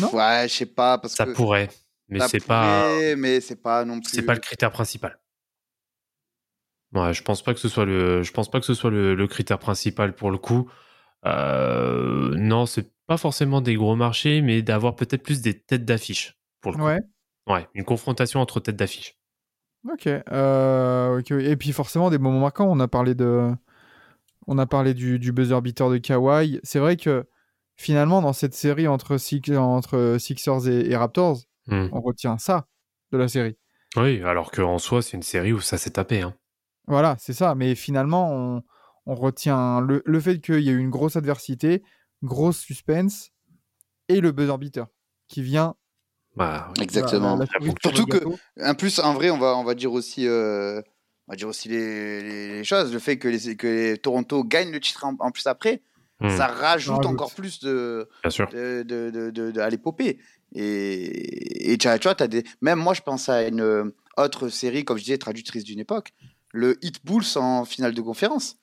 [0.00, 0.14] Non?
[0.14, 1.68] ouais, je sais pas parce ça que pourrait,
[2.08, 4.10] mais c'est pas, mais c'est pas non plus.
[4.10, 5.18] c'est pas le critère principal.
[6.92, 9.14] Ouais, je pense pas que ce soit le, je pense pas que ce soit le,
[9.14, 10.70] le critère principal pour le coup.
[11.26, 16.38] Euh, non, c'est pas forcément des gros marchés, mais d'avoir peut-être plus des têtes d'affiche
[16.60, 16.84] pour le coup.
[16.84, 17.00] Ouais.
[17.46, 19.16] Ouais, une confrontation entre têtes d'affiche.
[19.90, 20.06] Ok.
[20.06, 21.22] euh.
[21.40, 22.68] Et puis forcément des moments marquants.
[22.70, 23.50] On a parlé de,
[24.46, 26.60] on a parlé du, du buzzer beater de Kawhi.
[26.62, 27.26] C'est vrai que
[27.76, 31.88] finalement dans cette série entre, Six- entre Sixers et, et Raptors, Hmm.
[31.92, 32.66] on retient ça
[33.10, 33.56] de la série.
[33.96, 36.20] Oui, alors qu'en soi, c'est une série où ça s'est tapé.
[36.20, 36.34] Hein.
[36.86, 37.54] Voilà, c'est ça.
[37.54, 38.62] Mais finalement, on,
[39.06, 41.82] on retient le, le fait qu'il y a eu une grosse adversité,
[42.22, 43.30] grosse suspense
[44.08, 44.86] et le buzzer beater
[45.28, 45.74] qui vient.
[46.36, 46.72] Bah.
[46.80, 47.38] Exactement.
[47.82, 48.24] Surtout que-.
[48.62, 50.80] En plus, en vrai, on va, on va dire aussi, euh,
[51.28, 52.92] on va dire aussi les, les- les choses.
[52.92, 55.82] Le fait que les, que les Toronto gagnent le titre en, en plus après,
[56.20, 58.48] Hmm, ça rajoute encore plus de, bien sûr.
[58.48, 60.20] de, de, de, de- de- à l'épopée.
[60.54, 62.44] Et, et tu vois, t'as des...
[62.60, 66.12] même moi, je pense à une autre série, comme je disais, traductrice d'une époque,
[66.52, 68.56] le Hit Bulls en finale de conférence,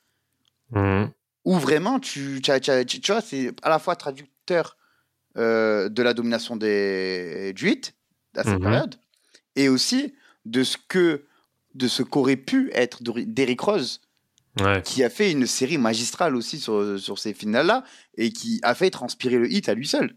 [0.71, 1.07] Hmm.
[1.43, 4.77] où vraiment, tu, tu, as- tu as- tu- tu vois, c'est à la fois traducteur
[5.37, 7.93] euh, de la domination des, Hit
[8.35, 8.61] à cette Mhm.
[8.61, 8.95] période,
[9.55, 10.13] et aussi
[10.45, 11.25] de ce que
[11.73, 14.01] de ce qu'aurait pu être Derrick Rose,
[14.59, 14.81] Ouais.
[14.81, 17.85] qui a fait une série magistrale aussi sur, sur ces finales-là,
[18.17, 20.13] et qui a fait transpirer le hit à lui seul.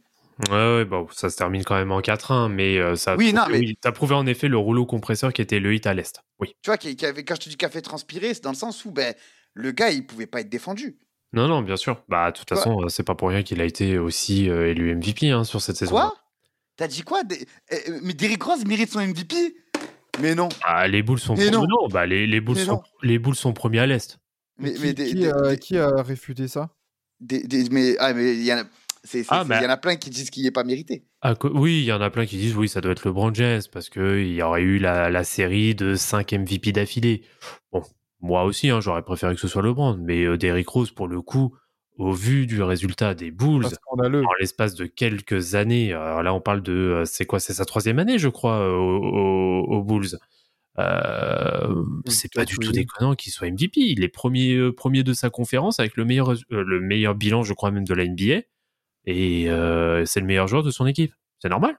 [0.50, 3.26] Ouais, ouais, bon, ça se termine quand même en 4-1, mais euh, ça a Oui,
[3.32, 5.94] prouvé, non, mais- oui, prouvé en effet le rouleau compresseur qui était le hit à
[5.94, 6.18] l'Est.
[6.40, 6.56] Oui.
[6.60, 8.50] Tu vois, qui, qui avait, quand je te dis qu'il a fait transpirer, c'est dans
[8.50, 9.14] le sens où ben,
[9.52, 10.96] le gars, il pouvait pas être défendu.
[11.34, 12.02] Non, non, bien sûr.
[12.08, 12.56] Bah, de toute Quoi?
[12.56, 15.76] façon, c'est pas pour rien qu'il a été aussi euh, élu MVP hein, sur cette
[15.76, 15.92] saison.
[15.92, 16.14] Quoi?
[16.76, 17.22] T'as dit quoi?
[17.24, 19.34] Des- euh, Mais Derrick Rose mérite son MVP
[20.20, 20.48] Mais non.
[20.64, 21.62] Ah, les Bulls sont Mais non.
[21.66, 22.82] non, bah, les, les Bulls Mais sont non.
[23.02, 24.18] les Bulls sont premiers à l'est.
[24.58, 26.70] Mais, qui, mais des- qui, des- euh, des- qui a réfuté ça?
[27.20, 28.62] Des- des- mais ah, mais il y en a.
[28.62, 28.66] Ah,
[29.04, 29.44] c'est- bah.
[29.60, 31.04] il y en a plein qui disent qu'il n'est pas mérité.
[31.20, 33.62] Ah, oui, il y en a plein qui disent oui, ça doit être LeBron James
[33.72, 37.22] parce que il y aurait eu la, la série de 5 MVP d'affilée.
[37.72, 37.82] Bon,
[38.24, 41.20] moi aussi, hein, j'aurais préféré que ce soit LeBron, mais euh, Derrick Rose, pour le
[41.22, 41.54] coup,
[41.98, 43.64] au vu du résultat des Bulls,
[44.24, 47.64] en l'espace de quelques années, alors là on parle de, euh, c'est quoi, c'est sa
[47.64, 48.98] troisième année, je crois, euh, aux,
[49.68, 50.18] aux- aux Bulls.
[50.78, 53.80] Euh, c'est pas du tout déconnant qu'il soit MVP.
[53.80, 57.42] Il est premier, euh, premier de sa conférence avec le meilleur, euh, le meilleur bilan,
[57.44, 58.42] je crois même de la NBA,
[59.06, 59.44] et
[60.06, 61.12] c'est le meilleur joueur de son équipe.
[61.38, 61.76] C'est normal.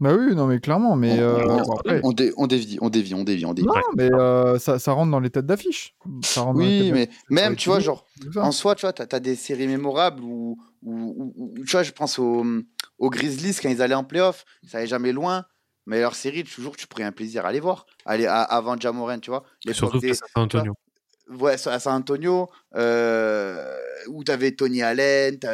[0.00, 0.94] Bah oui, non, mais clairement.
[0.94, 3.52] Mais On- euh, on, bon, après- on dé- on dévie, on dévie, on dévie, on
[3.54, 3.66] dévie.
[3.66, 5.94] Non, mais euh, ça, ça rentre dans les têtes d'affiche.
[6.06, 6.12] Les
[6.52, 8.06] Oui, mais même, tu vois, genre,
[8.42, 11.82] en soi, tu vois, t'as as des séries mémorables où, où, où- où- tu vois,
[11.82, 12.44] je pense aux,
[12.98, 15.44] aux Grizzlies quand ils allaient en playoff, ça allait jamais loin,
[15.86, 17.86] mais leur série, toujours, tu prenais un plaisir à aller voir.
[18.04, 19.42] Aller à- avant Jamoran, tu vois.
[19.74, 20.74] Surtout des- Antonio.
[21.30, 23.76] Ouais, à San Antonio, euh,
[24.08, 25.46] où tu avais Tony Allen, tu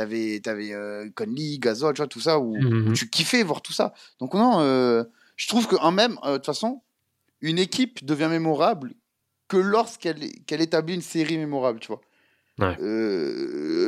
[0.00, 2.92] avais, euh, Conley, Gasol, tu vois, tout ça, où, où Mhm.
[2.94, 3.92] tu kiffais voir tout ça.
[4.20, 5.04] Donc, non, euh,
[5.36, 6.82] je trouve qu'en même, de toute façon,
[7.40, 8.94] une équipe devient mémorable
[9.48, 12.00] que lorsqu'elle qu'elle établit une série mémorable, tu vois.
[12.58, 12.76] Ouais.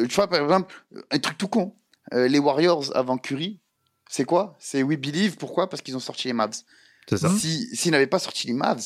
[0.08, 0.74] Tu vois, par exemple,
[1.10, 1.74] un truc tout con.
[2.12, 3.60] les Warriors avant Curry,
[4.08, 4.56] c'est quoi?
[4.58, 5.36] C'est We Believe.
[5.36, 5.68] Pourquoi?
[5.68, 6.56] Parce qu'ils ont sorti les Mavs.
[7.08, 7.28] C'est ça.
[7.28, 8.82] Si- S'ils n'avaient pas sorti les Mavs,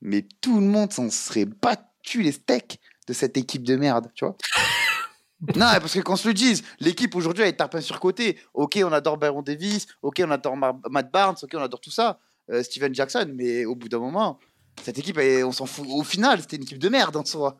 [0.00, 1.82] mais tout le monde s'en serait battu
[2.16, 4.36] les steaks de cette équipe de merde, tu vois.
[5.54, 8.38] non, parce que qu'on se le dise, l'équipe aujourd'hui elle est tarpin sur côté.
[8.54, 11.90] Ok, on adore Baron Davis, ok, on adore Mar- Matt Barnes, ok, on adore tout
[11.92, 12.18] ça,
[12.50, 14.38] euh, Steven Jackson, mais au bout d'un moment,
[14.82, 15.86] cette équipe, elle- on s'en fout.
[15.88, 17.58] Au final, c'était une équipe de merde en soi.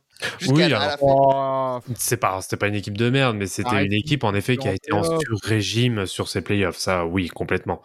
[0.49, 0.73] Oui.
[1.01, 4.35] Oh, C'est pas, c'était pas une équipe de merde, mais c'était Arrête, une équipe en
[4.35, 5.21] effet qui a été en playoff.
[5.21, 6.79] sur-régime sur ses playoffs.
[6.79, 7.81] Ça, oui, complètement.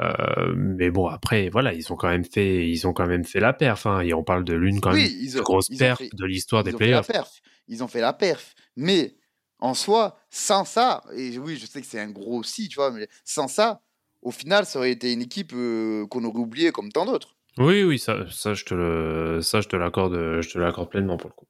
[0.00, 3.40] Euh, mais bon, après, voilà, ils ont quand même fait, ils ont quand même fait
[3.40, 3.86] la perf.
[3.86, 6.10] Hein, et on parle de l'une quand même Oui, des ils plus ont- ils fait-
[6.14, 7.06] de l'histoire des playoffs.
[7.06, 7.40] perf.
[7.68, 8.54] Ils ont fait la perf.
[8.76, 9.14] Mais
[9.60, 12.90] en soi, sans ça, et oui, je sais que c'est un gros si, tu vois,
[12.90, 13.82] mais sans ça,
[14.22, 17.36] au final, ça aurait été une équipe euh, qu'on aurait oubliée comme tant d'autres.
[17.58, 21.16] Oui, oui, ça, ça, je te le, ça, je te l'accorde, je te l'accorde pleinement
[21.16, 21.46] pour le coup.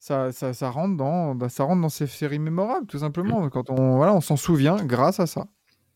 [0.00, 3.48] ça, ça, ça rentre dans, bah, ça rentre dans ces séries mémorables, tout simplement.
[3.50, 5.46] Quand on, voilà, on s'en souvient grâce à ça,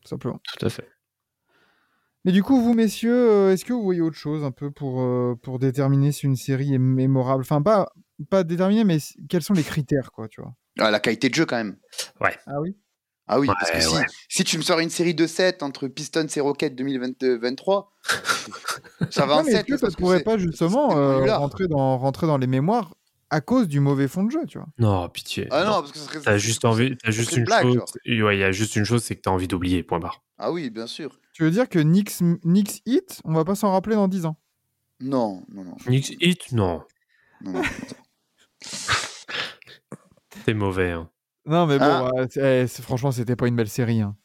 [0.01, 0.39] tout simplement.
[0.57, 0.87] Tout à fait.
[2.25, 5.01] Mais du coup, vous, messieurs, euh, est-ce que vous voyez autre chose un peu pour,
[5.01, 7.41] euh, pour déterminer si une série est mémorable?
[7.41, 7.93] Enfin, pas,
[8.29, 8.97] pas déterminer, mais
[9.29, 10.53] quels sont les critères, quoi, tu vois?
[10.79, 11.77] Ah, la qualité de jeu, quand même.
[12.45, 12.75] Ah oui?
[13.31, 14.05] Ah oui, Ouais, parce que si, ouais.
[14.27, 17.93] si tu me sors une série de 7 entre Pistons et Rockets 2023,
[19.11, 19.65] ça va Non, en mais est-ce 7.
[19.67, 22.95] que ça que pourrait pas justement euh, rentrer, dans, rentrer dans les mémoires
[23.29, 24.67] à cause du mauvais fond de jeu, tu vois?
[24.79, 25.47] Non, pitié.
[25.51, 25.79] Ah non, Non.
[25.81, 27.83] parce que ça serait- T'as juste envie, t'as juste une blague, chose.
[28.07, 29.83] Ouais, il y a juste une chose, c'est que t'as envie d'oublier.
[29.83, 30.23] Point barre.
[30.39, 31.19] Ah oui, bien sûr.
[31.39, 34.35] Tu veux dire que Knicks, Knicks Hit, on va pas s'en rappeler dans 10 ans?
[34.99, 35.75] Non, non, non.
[35.85, 36.83] Knicks Hit, non,
[37.41, 37.61] non,
[40.53, 40.91] mauvais.
[40.91, 41.09] Hein.
[41.45, 42.11] Non, mais bon, Ah.
[42.29, 44.01] c'est- eh, c'est- franchement, c'était pas une belle série.
[44.01, 44.17] hein.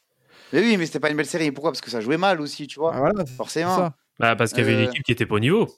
[0.53, 1.53] mais oui, mais c'était pas une belle série.
[1.53, 1.71] Pourquoi?
[1.71, 2.93] Parce que ça jouait mal aussi, tu vois.
[2.93, 3.75] Ah, voilà, c'est- forcément.
[3.77, 3.97] c'est ça.
[4.19, 5.69] Bah, parce qu'il y avait une Euh, équipe qui était pas au niveau.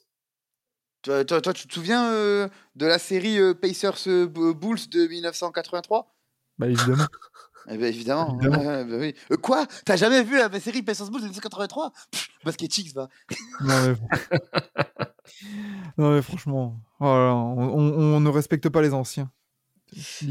[1.02, 5.06] Toi, toi, toi, tu te souviens euh, de la série euh, Pacers euh, Bulls de
[5.06, 6.14] 1983
[6.58, 7.04] Bah, évidemment.
[7.68, 8.38] Eh ben évidemment.
[8.40, 8.64] Évidemment.
[8.64, 9.14] Ouais, bah oui.
[9.32, 9.66] Euh, quoi?
[9.84, 13.08] T'as jamais vu la série Pacers Bulls de 1983 Pff, Basket Chicks, va.
[13.62, 13.94] non, mais...
[15.98, 19.30] non, mais franchement, oh là on, on- on ne respecte pas les anciens.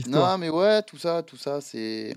[0.08, 2.16] Non, mais ouais, tout ça, tout ça, c'est.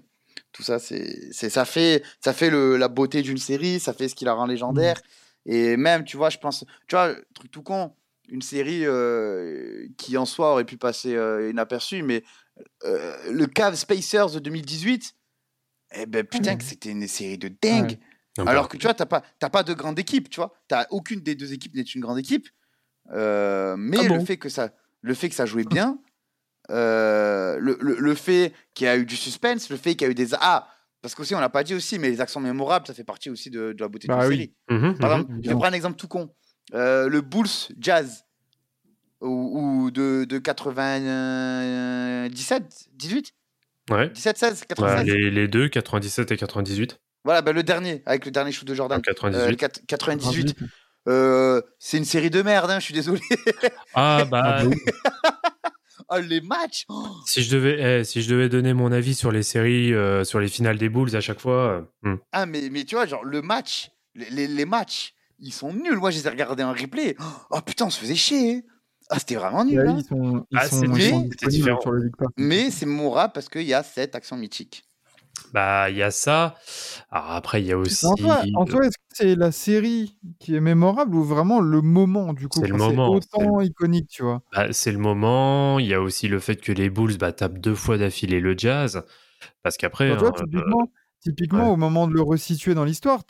[0.53, 1.33] Tout ça, c'est.
[1.33, 4.47] Ça fait, ça fait le, la beauté d'une série, ça fait ce qui la rend
[4.47, 5.01] légendaire.
[5.47, 6.65] Et même, tu vois, je pense.
[6.89, 7.95] Tu vois, truc tout con,
[8.29, 12.23] une série euh, qui en soi aurait pu passer euh, inaperçue, mais
[12.85, 15.15] euh, le Cavs Spacers de 2018,
[15.95, 17.99] eh ben putain, que c'était une série de dingue.
[18.39, 18.45] Ouais.
[18.49, 20.53] Alors que tu vois, t'as pas, t'as pas de grande équipe, tu vois.
[20.69, 22.49] T'as aucune des deux équipes n'est une grande équipe.
[23.13, 25.99] Euh, mais Ah le fait que ça, le fait que ça jouait bien,
[26.71, 30.09] euh, le, le, le fait qu'il y a eu du suspense, le fait qu'il y
[30.09, 30.69] a eu des ah,
[31.01, 33.51] parce qu'aussi on l'a pas dit aussi, mais les actions mémorables, ça fait partie aussi
[33.51, 34.37] de, de la beauté Bah d'une oui.
[34.37, 34.55] série.
[34.83, 35.21] mhm, Par mhm.
[35.21, 36.35] exemple, je vais prendre un exemple tout con.
[36.75, 38.25] Euh, le Bulls Jazz
[39.21, 43.33] ou, ou de, de 97, 18,
[43.91, 44.11] Ouais.
[44.11, 45.07] 17, 16, Ouais, 96.
[45.07, 47.01] les, les deux, 97 et 98.
[47.25, 48.99] Voilà, bah, le dernier avec le dernier shoot de Jordan.
[48.99, 49.39] En 98.
[49.41, 50.57] Euh, le quat- 98.
[51.09, 53.21] Euh, c'est une série de merde, hein, je suis désolé.
[53.95, 54.77] Ah bah, Ah, bah oui.
[56.11, 59.31] Oh, les matchs oh, si je devais, eh, si je devais donner mon avis sur
[59.31, 62.19] les séries, euh, sur les finales des Bulls à chaque fois, euh, hmm.
[62.33, 65.99] Ah, mais, mais tu vois, genre, le match, les, les- les matchs, ils sont nuls.
[65.99, 67.15] Moi, je les ai regardés en replay.
[67.51, 68.55] Oh putain, on se faisait chier.
[68.55, 68.61] hein.
[69.11, 69.79] Ah, c'était vraiment nul.
[69.79, 69.97] Ouais, hein.
[69.99, 71.81] ils sont, ils Ah, sont, disponibles différent.
[71.81, 72.11] sur le.
[72.37, 74.85] Mais c'est mémorable parce qu'il y a cette action mythique.
[75.53, 76.57] Bah, il y a ça.
[77.11, 78.07] Alors après, il y a aussi.
[78.07, 81.81] En soi, en soi, est-ce que c'est la série qui est mémorable ou vraiment le
[81.81, 82.61] moment du coup?
[82.61, 84.43] C'est le moment, C'est autant iconique, tu vois.
[84.53, 85.79] Bah, c'est le moment.
[85.79, 88.57] Il y a aussi le fait que les Bulls bah, tapent deux fois d'affilée le
[88.57, 89.03] Jazz.
[89.63, 90.15] Parce qu'après.
[90.17, 91.73] Vois, hein, typiquement, typiquement ouais.
[91.73, 93.23] au moment de le resituer dans l'histoire,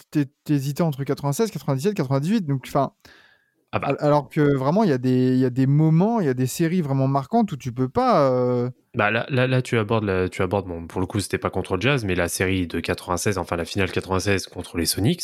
[0.45, 2.47] t'hésitais entre 96, 97, 98.
[2.47, 2.93] Donc, enfin,
[3.73, 6.21] ah bah, al- alors que vraiment, il y, a des- il y a des moments,
[6.21, 8.31] il y a des séries vraiment marquantes où tu peux pas.
[8.31, 11.39] euh, Bah là, là, là, tu abordes, la- tu abordes bon, pour le coup, c'était
[11.39, 14.87] pas contre le Jazz, mais la série de 96, enfin la finale 96 contre les
[14.87, 15.23] Sonics,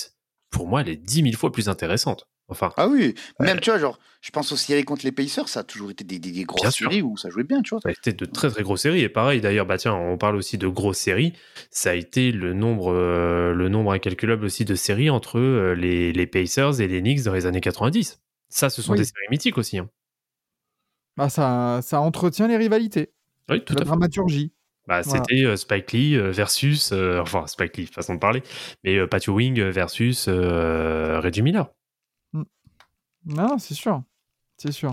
[0.50, 2.28] pour moi, elle est 10 000 fois plus intéressante.
[2.48, 5.60] Enfin, Ah oui, même tu vois, genre, je pense aux séries contre les Pacers, ça
[5.60, 6.90] a toujours été des, des, des grosses Bien sûr.
[6.90, 7.80] séries où ça jouait bien, tu vois.
[7.80, 9.00] ça a été de très très grosses séries.
[9.00, 11.32] Et pareil, d'ailleurs, bah tiens, on parle aussi de grosses séries.
[11.70, 16.12] Ça a été le nombre, euh, le nombre incalculable aussi de séries entre euh, les,
[16.12, 18.20] les Pacers et les Knicks dans les années 90.
[18.48, 18.98] Ça, ce sont Oui.
[18.98, 19.78] des séries mythiques aussi.
[19.78, 19.88] hein.
[21.16, 23.12] bah, ça, ça entretient les rivalités,
[23.48, 23.86] Oui, tout la à fait.
[23.86, 24.52] dramaturgie.
[24.86, 25.22] Bah, Voilà.
[25.26, 28.42] c'était euh, Spike Lee euh, versus, euh, enfin Spike Lee, façon de parler,
[28.84, 31.70] mais euh, Pat Ewing versus Reggie Miller.
[32.32, 32.44] Non,
[33.26, 34.02] non, c'est sûr.
[34.58, 34.92] C'est sûr.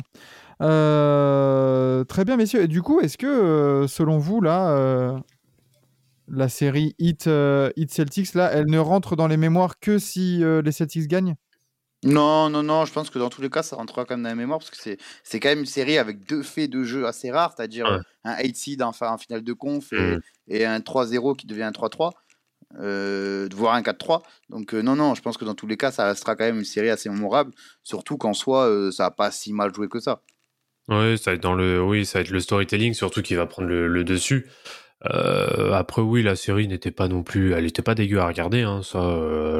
[0.60, 2.62] Très bien, messieurs.
[2.64, 5.22] Et du coup, est-ce que, selon vous, là,
[6.30, 7.30] la série Hit,
[7.76, 11.36] Hit Celtics, là, elle ne rentre dans les mémoires que si les Celtics gagnent?
[12.04, 14.30] Non, non, non, je pense que dans tous les cas, ça rentrera quand même dans
[14.30, 17.06] la mémoire parce que c'est, c'est quand même une série avec deux faits de jeu
[17.06, 17.92] assez rares, c'est-à-dire Ouais.
[17.92, 20.20] euh, un 8 seed en, en finale de conf et, Mm.
[20.48, 22.14] et un 3-0 qui devient un 3-3,
[22.80, 24.24] euh, voire un 4-3.
[24.50, 26.58] Donc, euh, non, non, je pense que dans tous les cas, ça restera quand même
[26.58, 27.52] une série assez mémorable,
[27.84, 30.22] surtout qu'en soi, euh, ça n'a pas si mal joué que ça.
[30.88, 33.46] Oui, ça va être dans le, oui, ça va être le storytelling surtout qui va
[33.46, 34.50] prendre le, le dessus.
[35.04, 38.82] Après, oui, la série n'était pas non plus, elle n'était pas dégueu à regarder, hein,
[38.84, 39.00] ça,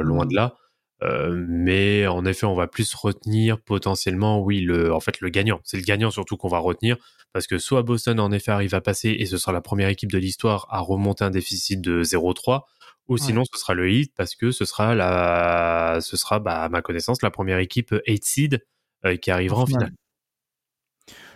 [0.02, 0.30] loin Mhm.
[0.30, 0.56] de là.
[1.02, 5.60] Euh, mais en effet, on va plus retenir potentiellement, oui, le, en fait, le gagnant.
[5.64, 6.96] C'est le gagnant surtout qu'on va retenir
[7.32, 10.12] parce que soit Boston en effet arrive à passer et ce sera la première équipe
[10.12, 12.60] de l'histoire à remonter un déficit de 0-3,
[13.08, 16.68] ou sinon ce sera le Heat parce que ce sera la, ce sera, bah, à
[16.68, 18.64] ma connaissance, la première équipe 8 seed
[19.06, 19.86] euh, qui arrivera en finale.
[19.86, 19.96] finale.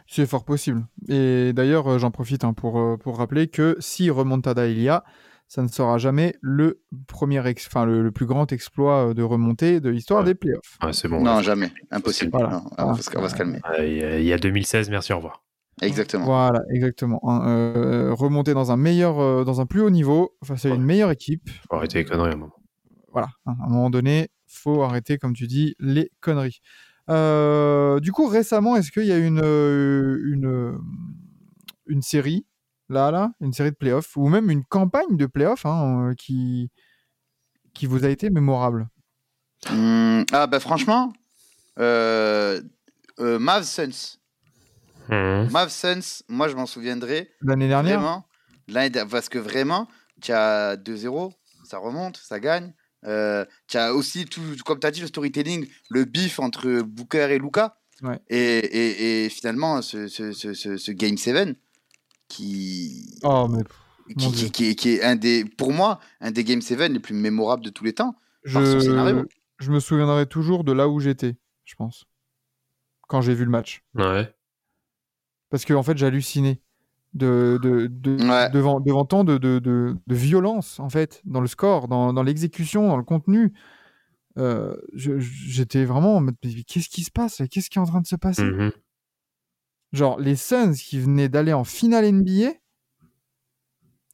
[0.07, 0.87] C'est fort possible.
[1.09, 5.03] Et d'ailleurs, euh, j'en profite hein, pour, pour rappeler que si remontada il y a,
[5.49, 9.23] ça ne sera jamais le premier, ex- enfin le, le plus grand exploit euh, de
[9.23, 10.27] remontée de l'histoire Ouais.
[10.27, 10.79] des playoffs.
[10.93, 11.23] C'est bon.
[11.23, 11.43] non, ouais.
[11.43, 12.31] jamais, impossible.
[12.33, 12.51] Voilà.
[12.51, 13.61] Non, on, va, se- on va se calmer.
[13.79, 15.43] Il y a- il y a 2016, merci, au revoir.
[15.83, 16.25] Exactement.
[16.25, 17.21] Voilà, exactement.
[17.25, 20.77] Hein, euh, remonter dans un meilleur, euh, dans un plus haut niveau, face à Ouais.
[20.77, 21.49] une meilleure équipe.
[21.71, 22.55] Faut arrêter les conneries à un moment.
[23.13, 26.61] Voilà, hein, à un moment donné, faut arrêter, comme tu dis, les conneries.
[27.11, 30.79] Euh, du coup, récemment, est-ce qu'il y a une, une,
[31.87, 32.47] une série,
[32.89, 36.71] là, là, une série de playoffs, ou même une campagne de playoffs hein, euh, qui,
[37.75, 38.89] qui vous a été mémorable?
[39.71, 41.13] Hum, ah, bah franchement,
[41.79, 42.61] euh,
[43.21, 44.19] euh, Mavs Suns.
[45.09, 45.51] Mhm.
[45.51, 48.01] Mavs Suns, moi je m'en souviendrai L'année dernière?
[48.01, 48.27] vraiment.
[48.69, 49.89] l'année parce que vraiment,
[50.21, 51.33] tu as 2-0,
[51.65, 52.73] ça remonte, ça gagne.
[53.05, 57.29] Euh, tu as aussi, tout, comme tu as dit, le storytelling, le bif entre Booker
[57.31, 57.79] et Luca.
[58.03, 58.19] Ouais.
[58.29, 61.57] Et, et, et finalement, ce, ce, ce, ce, ce Game 7
[62.29, 63.63] qui, Oh, mais
[64.15, 67.01] qui, qui, qui est, qui est un des, pour moi, un des Game 7 les
[67.01, 68.15] plus mémorables de tous les temps.
[68.53, 69.25] Par son je, scénario.
[69.59, 72.05] je me souviendrai toujours de là où j'étais, je pense,
[73.09, 73.83] quand j'ai vu le match.
[73.95, 74.33] Ouais.
[75.51, 76.61] Parce que en fait, j'hallucinais
[77.15, 78.51] de, de, de- Ouais.
[78.51, 82.23] devant, devant tant de, de, de, de violence, en fait, dans le score, dans, dans
[82.23, 83.53] l'exécution, dans le contenu.
[84.39, 88.03] Euh, J'étais vraiment en mode, mais qu'est-ce qui se passe Qu'est-ce qui est en train
[88.03, 88.45] de se passer?
[88.45, 88.71] Mhm.
[89.93, 92.53] Genre, les Suns qui venaient d'aller en finale NBA,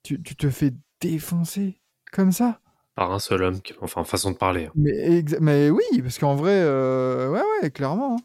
[0.02, 1.80] tu, tu te fais défoncer
[2.12, 2.60] comme ça.
[2.94, 4.66] Par un seul homme, qui- enfin, façon de parler.
[4.66, 4.72] hein.
[4.74, 8.16] Mais, mais oui, parce qu'en vrai, euh, ouais, ouais, clairement.
[8.16, 8.22] hein.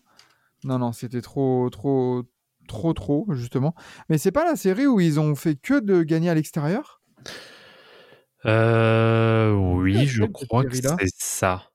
[0.64, 2.24] Non, non, c'était trop, trop,
[2.68, 3.76] trop, trop, justement.
[4.10, 7.02] Mais c'est pas la série où ils ont fait que de gagner à l'extérieur?
[8.46, 11.68] Euh, oui, je crois que c'est ça.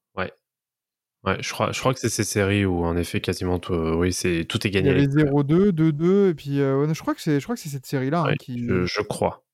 [1.24, 1.36] Ouais.
[1.40, 4.44] Je crois, je crois que c'est ces séries où, en effet, quasiment tout, oui, c'est,
[4.44, 4.88] tout est Il gagné.
[4.88, 5.32] y à avait l'extérieur.
[5.34, 8.22] 0-2, 2-2, et puis euh, je crois que c'est, je crois que c'est cette série-là
[8.22, 8.66] hein, Ouais, qui.
[8.66, 9.44] je, je crois.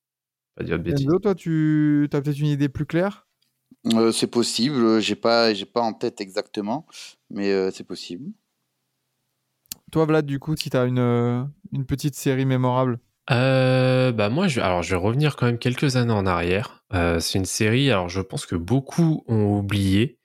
[0.57, 1.07] Pas dire de bêtises.
[1.23, 3.27] Toi, tu as peut-être une idée plus claire?
[3.95, 6.87] Euh, c'est possible, j'ai pas, j'ai pas en tête exactement,
[7.31, 8.31] mais euh, c'est possible.
[9.93, 12.99] Toi, Vlad, du coup, si tu as une, euh, une petite série mémorable?
[13.31, 16.83] Euh, bah moi, je, alors je vais revenir quand même quelques années en arrière.
[16.95, 20.18] Euh, c'est une série, alors je pense que beaucoup ont oublié,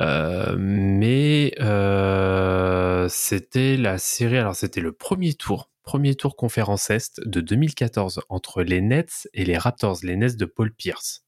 [0.00, 7.20] euh, mais euh, c'était la série, alors c'était le premier tour, premier tour conférence Est
[7.24, 11.24] de 2014 entre les Nets et les Raptors, les Nets de Paul Pierce.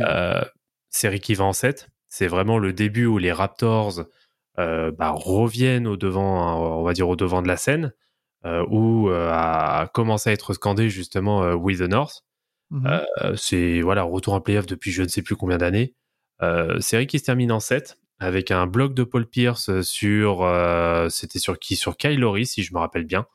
[0.00, 0.42] Euh,
[0.90, 1.88] série qui va en 7.
[2.08, 4.04] C'est vraiment le début où les Raptors
[4.56, 7.94] bah, reviennent au devant, on va dire au devant de la scène,
[8.44, 12.24] où a commencé à être scandé justement We the North.
[12.70, 12.86] Mhm.
[12.86, 15.94] Euh, c'est voilà retour en playoff depuis je ne sais plus combien d'années.
[16.42, 21.08] Euh, série qui se termine en 7 avec un bloc de Paul Pierce sur euh,
[21.08, 21.74] c'était sur qui?
[21.74, 23.26] Sur Kyle Lowry si je me rappelle bien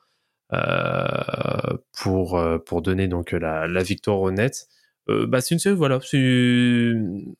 [0.53, 4.67] euh, pour pour donner donc la, victoire aux Nets.
[5.09, 5.99] Euh, bah c'est une série voilà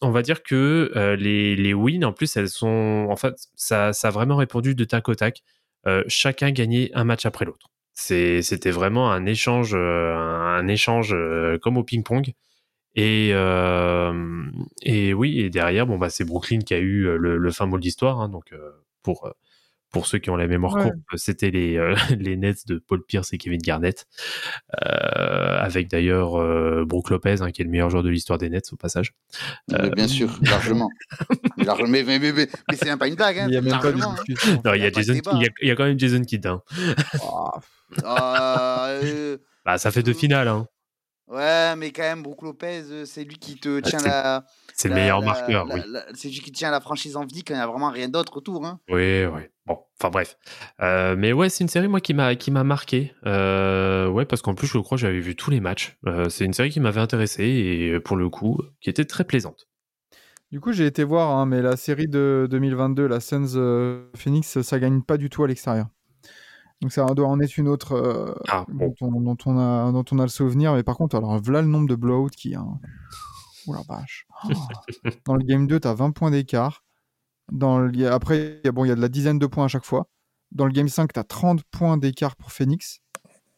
[0.01, 4.09] on va dire que les les wins en plus elles sont en fait ça ça
[4.09, 5.43] a vraiment répondu de tac au tac.
[6.07, 7.67] Chacun gagnait un match après l'autre.
[7.93, 11.15] C'était vraiment un échange, un échange
[11.61, 12.33] comme au ping-pong.
[12.95, 14.43] Et, euh,
[14.83, 17.65] et oui, et derrière, bon, bah, c'est Brooklyn qui a eu euh, le, le fin
[17.65, 18.21] mot de l'histoire.
[18.21, 18.71] hein, donc, euh,
[19.03, 19.29] pour,
[19.91, 20.83] pour ceux qui ont la mémoire Ouais.
[20.83, 24.05] courte, c'était les, euh, les Nets de Paul Pierce et Kevin Garnett.
[24.85, 28.49] Euh, avec d'ailleurs euh, Brook Lopez, hein, qui est le meilleur joueur de l'histoire des
[28.49, 29.13] Nets, au passage.
[29.71, 30.89] Mais bien sûr, largement.
[31.57, 33.39] Large- mais mais, mais, mais, mais c'est même pas une blague.
[33.39, 33.45] Hein.
[33.47, 34.15] Il n'y a même pas de hein.
[34.65, 36.21] Non, il y, y a Jason, il, y a, il y a quand même Jason
[36.23, 36.45] Kidd.
[36.47, 36.61] hein.
[37.21, 37.51] Ah,
[38.03, 40.47] Ah, euh, Bah, ça fait deux finales.
[40.47, 40.67] Hein.
[41.27, 44.45] Ouais, mais quand même, Brook Lopez, euh, c'est lui qui te tient c'est- la.
[44.73, 45.81] C'est le meilleur la- marqueur, la- oui.
[46.15, 48.37] C'est lui qui tient la franchise en vie quand il n'y a vraiment rien d'autre
[48.37, 48.65] autour.
[48.65, 48.79] Hein.
[48.89, 49.41] Oui, oui.
[49.65, 50.37] Bon, enfin bref.
[50.81, 53.13] Euh, mais ouais, c'est une série moi qui m'a qui m'a marqué.
[53.25, 55.97] Euh, ouais, parce qu'en plus je crois que j'avais vu tous les matchs.
[56.05, 59.67] Euh, c'est une série qui m'avait intéressé et pour le coup qui était très plaisante.
[60.51, 64.61] Du coup, j'ai été voir, hein, mais la série de 2022, la Suns euh, Phoenix,
[64.61, 65.87] ça gagne pas du tout à l'extérieur.
[66.81, 68.93] Donc ça doit en être une autre euh, Ah bon.
[68.99, 70.73] dont, on, dont on a, dont on a le souvenir.
[70.73, 72.63] Mais par contre, alors voilà le nombre de blowouts qui a.
[73.67, 74.27] Oh la vache.
[74.43, 74.49] Oh.
[75.25, 76.83] Dans le game 2, tu as 20 points d'écart.
[77.51, 78.11] Dans le...
[78.11, 79.85] Après, il y a- bon, il y a de la dizaine de points à chaque
[79.85, 80.07] fois.
[80.51, 82.99] Dans le game 5, tu as 30 points d'écart pour Phoenix.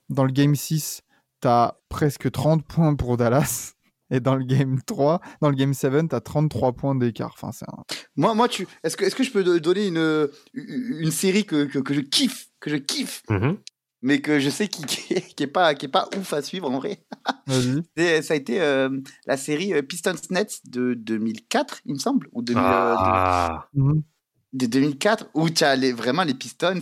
[0.10, 1.02] Dans le game 6,
[1.42, 3.74] tu as presque 30 points pour Dallas.
[4.10, 7.34] Et dans le game 3, dans le game 7, tu as 33 points d'écart.
[7.36, 7.84] Enfin, c'est un...
[8.16, 8.68] Moi, moi tu...
[8.84, 12.00] est-ce que, est que je peux do- donner une, une série que, que, que je
[12.02, 13.58] kiffe, que je kiffe, Mhm.
[14.02, 16.42] mais que je sais qui, qui, est, qui est pas, qui est pas ouf à
[16.42, 17.04] suivre en vrai?
[17.98, 18.90] Ça a été euh,
[19.26, 23.68] la série euh, Pistons Nets de 2004, il me semble, ou 2000, euh, de- Ah,
[23.74, 24.04] Mhm.
[24.54, 26.80] de 2004 où tu as les, vraiment les Pistons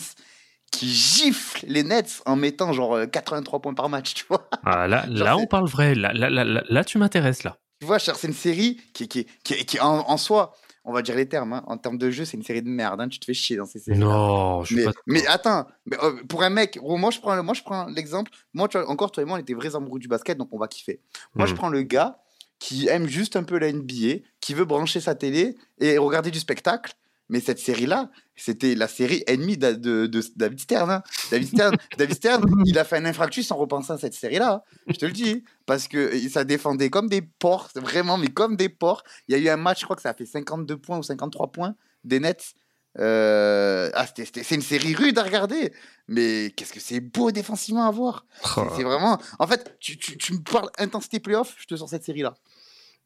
[0.72, 4.48] qui giflent les Nets en mettant genre euh, 83 points par match, tu vois.
[4.66, 5.96] Ah, là, Genre, là on parle vrai.
[5.96, 7.58] Là, là, là, là, là, tu m'intéresses là.
[7.80, 10.54] Tu vois, c'est une série qui, qui, qui, qui en, en soi,
[10.86, 13.02] on va dire les termes, hein, en termes de jeu, c'est une série de merde,
[13.02, 14.00] hein, tu te fais chier dans ces séries.
[14.00, 14.92] Non, je suis Mais, pas.
[15.08, 18.32] mais attends, mais, euh, pour un mec, oh, moi je prends, moi je prends l'exemple,
[18.54, 20.58] moi tu vois, encore toi et moi on était vrais amoureux du basket donc on
[20.58, 21.02] va kiffer.
[21.36, 21.58] Moi je Hmm.
[21.58, 22.20] prends le gars
[22.60, 26.40] qui aime juste un peu la NBA, qui veut brancher sa télé et regarder du
[26.40, 26.94] spectacle.
[27.30, 30.92] Mais cette série-là, c'était la série ennemie de, de- de David Stern.
[30.92, 31.02] hein.
[31.32, 34.62] David Stern, David Stern, il a fait un infractus en repensant à cette série-là.
[34.66, 34.84] hein.
[34.88, 35.44] Je te le dis.
[35.66, 39.04] Parce que ça défendait comme des porcs, vraiment, mais comme des porcs.
[39.28, 41.04] Il y a eu un match, je crois que ça a fait 52 points ou
[41.04, 42.54] 53 points des Nets.
[42.98, 45.74] Euh, ah, c'est une série rude à regarder.
[46.08, 48.26] Mais qu'est-ce que c'est beau défensivement à voir.
[48.44, 48.68] C'est- Oh.
[48.76, 49.18] C'est vraiment.
[49.40, 52.36] En fait, tu, tu, tu me parles intensité playoff, je te sors cette série-là.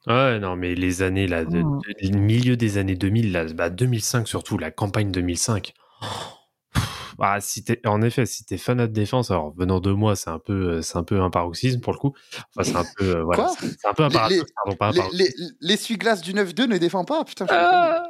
[0.08, 1.80] Ouais, non, mais les années là, de, Mm.
[2.02, 5.74] de- le milieu des années 2000, là, bah 2005 surtout, la campagne 2005.
[6.02, 6.84] Pff,
[7.22, 10.30] Ah, si t'es, en effet, si t'es fanat de défense, alors venant de moi, c'est
[10.30, 12.14] un peu, euh, c'est un peu un paroxysme pour le coup.
[12.56, 13.54] Enfin, c'est un peu, euh, voilà, Quoi?
[13.60, 17.46] c'est c'est un peu un Les- les- L'essuie-glace du 9-2 ne défend pas, putain.
[17.50, 18.04] Ah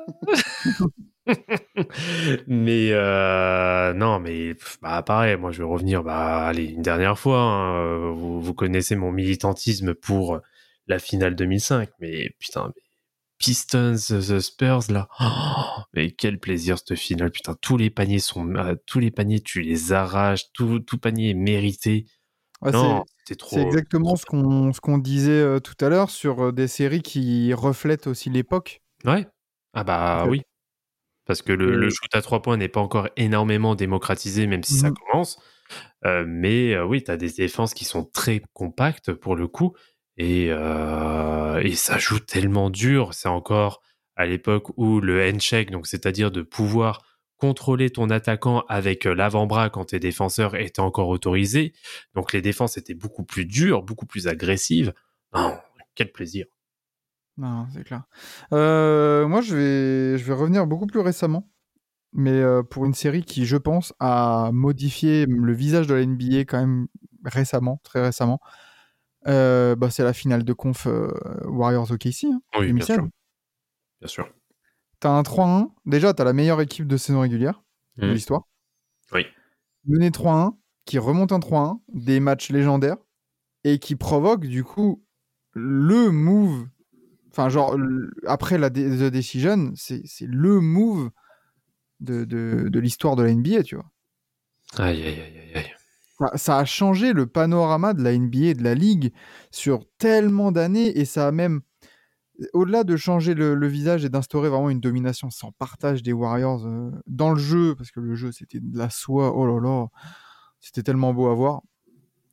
[2.47, 7.39] mais euh, non, mais bah pareil, moi je vais revenir, bah allez une dernière fois.
[7.39, 10.39] hein, euh, vous, vous connaissez mon militantisme pour
[10.89, 12.81] la finale 2005, mais putain, mais
[13.37, 15.23] Pistons, The Spurs là, Oh,
[15.93, 19.61] mais quel plaisir cette finale, putain, tous les paniers sont, euh, tous les paniers tu
[19.61, 22.05] les arraches, tout, tout panier est mérité.
[22.61, 23.55] Ouais, non, c'est- c'était trop.
[23.55, 27.01] c'est exactement ce qu'on ce qu'on disait euh, tout à l'heure sur euh, des séries
[27.01, 28.81] qui reflètent aussi l'époque.
[29.05, 29.25] Ouais.
[29.73, 30.41] Ah bah oui.
[31.25, 34.89] Parce que le, shoot à trois points n'est pas encore énormément démocratisé, même si ça
[34.89, 34.95] Mhm.
[34.95, 35.39] commence.
[36.05, 39.75] Euh, mais euh, oui, tu as des défenses qui sont très compactes pour le coup.
[40.19, 43.13] Et, euh, et ça joue tellement dur.
[43.13, 43.81] C'est encore
[44.17, 47.05] à l'époque où le handshake, donc c'est-à-dire de pouvoir
[47.37, 51.71] contrôler ton attaquant avec euh, l'avant-bras quand tes défenseurs étaient encore autorisés.
[52.15, 54.93] Donc les défenses étaient beaucoup plus dures, beaucoup plus agressives.
[55.95, 56.45] Quel plaisir.
[57.37, 58.03] Non, c'est clair.
[58.51, 61.49] Euh, moi, je vais, je vais revenir beaucoup plus récemment,
[62.11, 66.59] mais pour une série qui, je pense, a modifié le visage de la NBA quand
[66.59, 66.87] même
[67.23, 68.41] récemment, très récemment.
[69.27, 71.11] Euh, bah, c'est la finale de conf euh,
[71.45, 72.95] Warriors OKC, hein, Oui, bien 2016.
[72.95, 73.07] sûr.
[73.99, 74.29] Bien sûr.
[74.99, 75.71] T'as un 3-1.
[75.85, 77.63] Déjà, t'as la meilleure équipe de saison régulière
[77.97, 78.13] de Mhm.
[78.13, 78.43] l'histoire.
[79.13, 79.25] Oui.
[79.85, 82.97] Mené 3-1, qui remonte un 3-1, des matchs légendaires,
[83.63, 85.03] et qui provoque du coup
[85.53, 86.67] le move.
[87.31, 87.75] Enfin, genre,
[88.25, 91.11] après la The Decision, c'est le move
[91.99, 93.89] de, de, de l'histoire de la NBA, tu vois.
[94.77, 95.73] Aïe, aïe, aïe, aïe.
[96.19, 99.13] Ça, ça a changé le panorama de la NBA et de la ligue
[99.51, 101.61] sur tellement d'années et ça a même,
[102.53, 106.65] au-delà de changer le, le visage et d'instaurer vraiment une domination sans partage des Warriors
[106.65, 109.87] euh, dans le jeu, parce que le jeu c'était de la soie, oh là là,
[110.59, 111.61] c'était tellement beau à voir.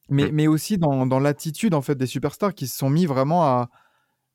[0.08, 3.44] Mais, mais aussi dans, dans l'attitude en fait des superstars qui se sont mis vraiment
[3.44, 3.70] à,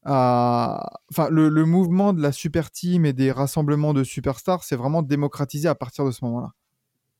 [0.03, 0.99] à...
[1.11, 5.01] enfin le, le mouvement de la super team et des rassemblements de superstars c'est vraiment
[5.01, 6.51] démocratisé à partir de ce moment-là.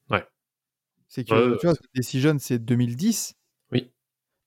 [0.10, 0.26] Ouais.
[1.12, 3.36] C'est que ouais, tu vois, Decision c'est 2010.
[3.74, 3.92] Oui.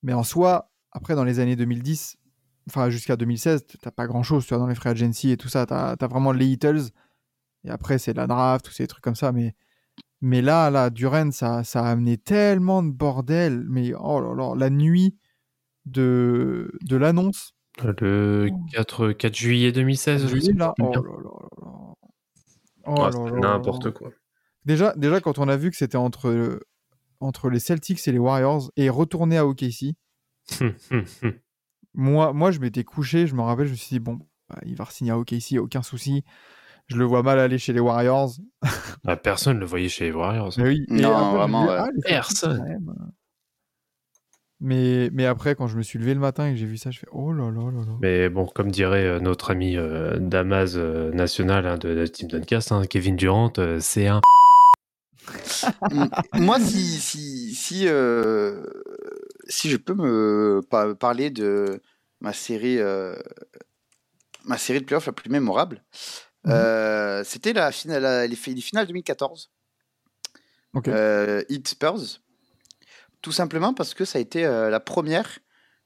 [0.02, 2.16] Mais en soi, après dans les années 2010,
[2.70, 5.66] enfin jusqu'à 2016, t'as pas grand-chose, tu vois, dans les free agency et tout ça,
[5.66, 6.88] t'as as vraiment les Heatles.
[7.64, 9.54] Et après c'est la draft, tous ces trucs comme ça, mais
[10.22, 13.66] mais là, là, Duran, ça, ça a amené tellement de bordel.
[13.68, 15.18] Mais oh là là, la nuit
[15.84, 17.52] de, de l'annonce,
[17.82, 21.94] Le 4, 4 juillet 2016, je sais là, oh là là là.
[22.86, 24.12] Oh Ouais, là là N'importe quoi.
[24.64, 26.60] Déjà, déjà, quand on a vu que c'était entre,
[27.20, 29.94] entre les Celtics et les Warriors et retourné à OKC,
[31.94, 34.74] moi, moi je m'étais couché, je me rappelle, je me suis dit, bon, bah, il
[34.76, 36.24] va signer à OKC, aucun souci.
[36.86, 38.32] Je le vois mal aller chez les Warriors.
[39.06, 40.52] Ah, personne ne le voyait chez les Warriors.
[40.58, 40.86] Mais oui.
[40.88, 42.58] Non, après, vraiment, dis, ah, les Personne.
[42.58, 42.94] quand même.
[44.60, 46.90] Mais, mais après, quand je me suis levé le matin et que j'ai vu ça,
[46.90, 47.92] je fais oh là là là là.
[48.00, 52.28] Mais bon, comme dirait euh, notre ami euh, Damas euh, national hein, de, de Team
[52.28, 54.20] Duncast, hein, Kevin Durant, euh, c'est un.
[56.34, 58.64] Moi, si, si, si, euh,
[59.48, 61.80] si je peux me pa- parler de
[62.20, 63.14] ma série, euh,
[64.44, 65.82] ma série de playoffs la plus mémorable,
[66.44, 66.52] Mhm.
[66.52, 69.50] euh, c'était la finale, la- les, fi- les finales 2014,
[70.74, 70.88] Ok.
[70.88, 72.20] euh, Heat Spurs.
[73.22, 75.38] Tout simplement parce que ça a été la première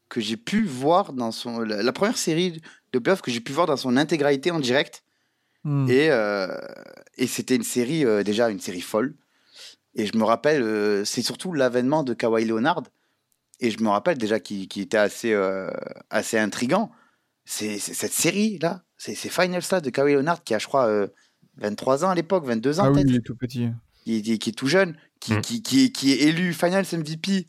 [0.08, 2.60] que j'ai pu voir dans son, la, la première série
[2.92, 5.04] de playoffs que j'ai pu voir dans son intégralité en direct.
[5.62, 5.88] Hmm.
[5.88, 6.08] Et,
[7.16, 9.14] et c'était une série, déjà une série folle.
[9.98, 12.82] Et je me rappelle, euh, c'est surtout l'avènement de Kawhi Leonard.
[13.60, 15.68] Et je me rappelle déjà qu'il était assez, euh,
[16.08, 16.90] assez intriguant.
[17.44, 21.08] C'est cette série-là, c'est ces finals là de Kawhi Leonard qui a, je crois, euh,
[21.56, 23.68] 23 ans à l'époque, 22 ans Ah oui, peut-être, il est tout petit.
[24.04, 25.40] qui, est- qui est tout jeune, qui, Mm.
[25.40, 27.48] qui, qui est, qui est élu Finals MVP,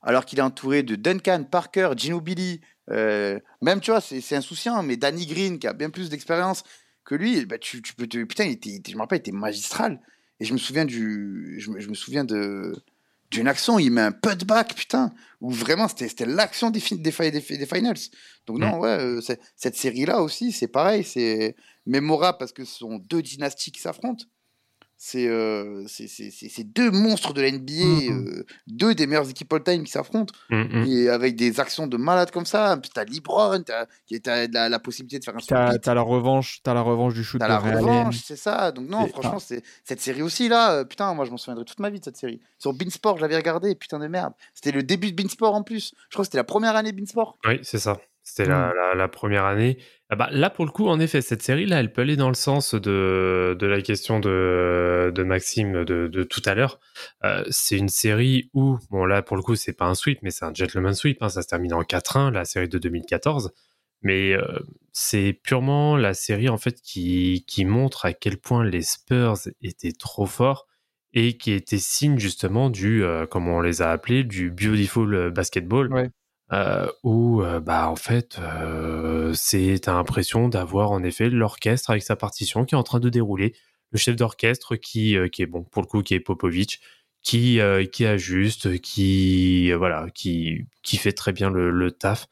[0.00, 2.60] alors qu'il est entouré de Duncan, Parker, Ginobili,
[2.90, 6.62] euh, même, tu vois, c'est insouciant, mais Danny Green, qui a bien plus d'expérience
[7.04, 8.22] que lui, bah, tu, tu peux te...
[8.24, 10.00] Putain, il était, il était- je me rappelle, il était magistral.
[10.40, 11.56] Et je me souviens du...
[11.58, 12.74] Je me, je me souviens de
[13.30, 17.40] d'une action, il met un putback, putain, où vraiment c'était l'action des, des, fi- des,
[17.40, 17.96] fi- des finals.
[18.46, 19.20] Donc non, ouais, euh,
[19.56, 24.24] cette série-là aussi, c'est pareil, c'est mémorable parce que ce sont deux dynasties qui s'affrontent.
[25.06, 28.26] C'est euh, c'est- deux monstres de la NBA, Mhm.
[28.26, 30.82] euh, deux des meilleures équipes all-time qui s'affrontent, hum.
[30.88, 32.80] et avec des actions de malade comme ça.
[32.94, 33.84] T'as LeBron, t'as
[34.22, 37.22] t'as la, la possibilité de faire un T'as t'as la revanche, t'as la revanche du
[37.22, 38.72] shoot t'as de la revanche, c'est ça.
[38.72, 40.72] Donc non, franchement, c'est cette série aussi là.
[40.72, 42.40] euh, putain, moi je m'en souviendrai toute ma vie de cette série.
[42.58, 44.32] Sur Beansport, je l'avais regardé, putain de merde.
[44.54, 45.92] C'était le début de Beansport en plus.
[46.08, 47.36] Je crois que c'était la première année Beansport.
[47.46, 47.98] Oui, c'est ça.
[48.26, 48.72] C'était la, Mm.
[48.74, 49.76] la, la première année.
[50.08, 52.34] Ah bah, là, pour le coup, en effet, cette série-là, elle peut aller dans le
[52.34, 56.80] sens de, de la question de, de Maxime de, de tout à l'heure.
[57.24, 60.30] Euh, c'est une série où, bon, là, pour le coup, c'est pas un sweep, mais
[60.30, 61.22] c'est un gentleman sweep.
[61.22, 63.52] hein, ça se termine en 4-1, la série de 2014.
[64.02, 64.42] Mais euh,
[64.92, 69.92] c'est purement la série, en fait, qui, qui montre à quel point les Spurs étaient
[69.92, 70.66] trop forts
[71.12, 75.92] et qui était signe, justement, du, euh, comme on les a appelés, du beautiful basketball
[75.92, 76.08] Ouais.
[76.52, 82.02] Euh, où euh, bah en fait euh, c'est t'as l'impression d'avoir en effet l'orchestre avec
[82.02, 83.54] sa partition qui est en train de dérouler.
[83.90, 86.80] Le chef d'orchestre qui euh, qui est bon pour le coup qui est Popovic
[87.22, 92.26] qui euh, qui ajuste qui voilà qui qui fait très bien le, le taf.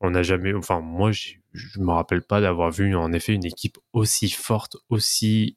[0.00, 3.78] On n'a jamais enfin moi je me rappelle pas d'avoir vu en effet une équipe
[3.92, 5.56] aussi forte aussi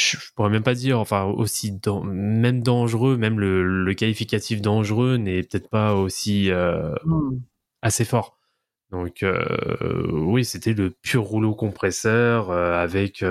[0.00, 5.42] je pourrais même pas dire, enfin aussi même dangereux, même le, le qualificatif dangereux n'est
[5.42, 7.38] peut-être pas aussi euh, Hmm.
[7.82, 8.38] assez fort.
[8.90, 13.24] Donc euh, oui, c'était le pur rouleau compresseur euh, avec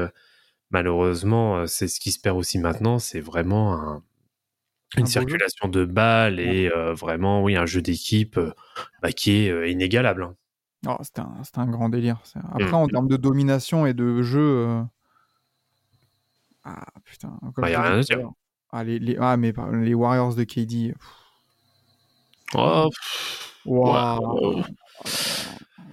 [0.70, 4.04] malheureusement, c'est ce qui se perd aussi maintenant, c'est vraiment un-
[4.96, 5.12] Un une jeu.
[5.14, 8.40] circulation de balles et vraiment oui un jeu d'équipe
[9.02, 10.24] bah, qui est inégalable.
[10.24, 10.36] hein.
[10.88, 11.22] Oh, c'était
[11.60, 12.20] un, grand délire.
[12.24, 14.82] c'est- Après, en termes de domination et de jeu.
[16.64, 17.38] Ah putain.
[17.56, 18.20] Comme Bah, y a rien à dire.
[18.72, 20.94] Ah, les, les- ah, mais les Warriors de KD.
[20.94, 21.16] pff,
[22.56, 22.90] Oh,
[23.66, 24.64] ouais.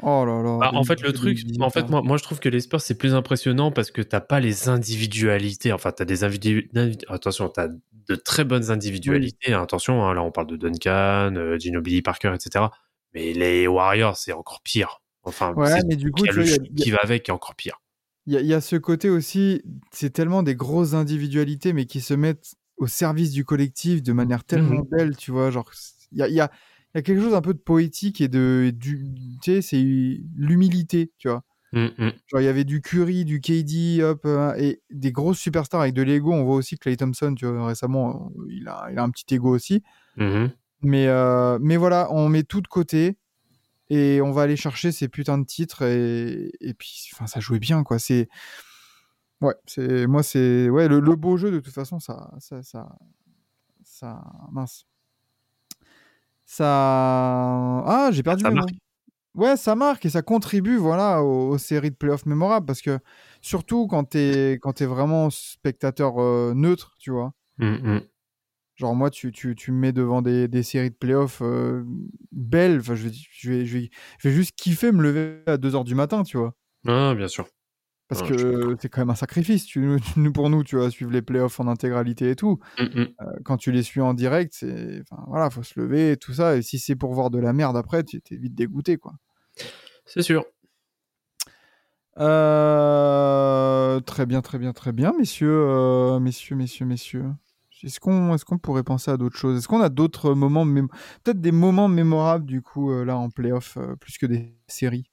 [0.03, 0.59] Oh là là.
[0.59, 2.61] Bah, en fait, le 2017, truc, 2018, en fait, moi, moi, je trouve que les
[2.61, 5.73] Spurs, c'est plus impressionnant parce que t'as pas les individualités.
[5.73, 7.07] Enfin, t'as des individualités.
[7.09, 9.53] Attention, t'as de très bonnes individualités.
[9.55, 12.67] Attention, hein, là, on parle de Duncan, euh, Ginobili, Parker, etc.
[13.15, 15.01] Mais les Warriors, c'est encore pire.
[15.25, 17.55] Enfin, Ouais, c'est mais du coup, le vois, a- qui va avec qui est encore
[17.57, 17.81] pire.
[18.27, 19.63] Il y, a- il y a ce côté aussi,
[19.93, 24.45] c'est tellement des grosses individualités, mais qui se mettent au service du collectif de manière
[24.45, 24.89] tellement Mhm.
[24.91, 25.51] belle, tu vois.
[25.51, 25.71] Genre,
[26.13, 26.51] il y a, y, a,
[26.95, 28.73] y a quelque chose un peu de poétique et de.
[28.75, 29.07] Du,
[29.43, 29.81] tu sais, c'est
[30.37, 31.45] l'humilité, tu vois.
[31.73, 32.13] Mm, mm.
[32.27, 35.95] Genre, il y avait du Curry, du KD, hop, euh, et des grosses superstars avec
[35.95, 36.33] de l'ego.
[36.33, 39.35] On voit aussi Clay Thompson, tu vois, récemment, euh, il a, il a un petit
[39.35, 39.83] ego aussi.
[40.83, 43.17] Mais, euh, mais voilà, on met tout de côté
[43.91, 47.59] et on va aller chercher ces putains de titres et, et puis, enfin, ça jouait
[47.61, 47.99] bien, quoi.
[47.99, 48.29] C'est.
[49.41, 50.07] Ouais, c'est.
[50.07, 50.69] Moi, c'est.
[50.71, 52.31] Ouais, le, le beau jeu, de toute façon, ça.
[52.41, 52.63] Ça.
[52.63, 52.89] Ça.
[53.85, 54.23] ça...
[54.53, 54.87] Mince.
[56.45, 56.67] Ça.
[57.87, 58.71] Ah, j'ai perdu Ça marque.
[58.73, 58.77] mots.
[59.35, 62.99] Ouais, ça marque et ça contribue voilà, aux, aux séries de playoffs mémorables parce que
[63.43, 67.35] surtout quand t'es quand es vraiment spectateur euh, neutre, tu vois.
[67.59, 67.67] Mm,
[67.97, 68.03] mm.
[68.77, 71.83] Genre moi, tu, tu, tu me mets devant des, des séries de playoffs euh,
[72.33, 75.57] belles, enfin, je, vais, je, vais, je, vais, je vais juste kiffer me lever à
[75.57, 76.55] 2h du matin, tu vois.
[76.87, 77.47] Ah, bien sûr.
[78.09, 81.11] Parce suis que c'est quand même un sacrifice tu, tu- pour nous, tu vois, suivre
[81.11, 82.59] les playoffs en intégralité et tout.
[82.79, 83.07] Mm, mm.
[83.23, 86.35] Euh, quand tu les suis en direct, c'est, enfin, voilà, faut se lever et tout
[86.35, 86.57] ça.
[86.57, 89.15] Et si c'est pour voir de la merde après, tu es vite dégoûté, quoi.
[90.05, 90.45] C'est sûr.
[92.19, 97.25] Euh, très bien, très bien, très bien, messieurs, euh, messieurs, messieurs, messieurs.
[97.83, 99.59] Est-ce qu'on est qu'on pourrait penser à d'autres choses?
[99.59, 100.65] Est-ce qu'on a d'autres moments,
[101.25, 105.05] peut-être des moments mémorables du coup euh, là en playoff euh, plus que des séries?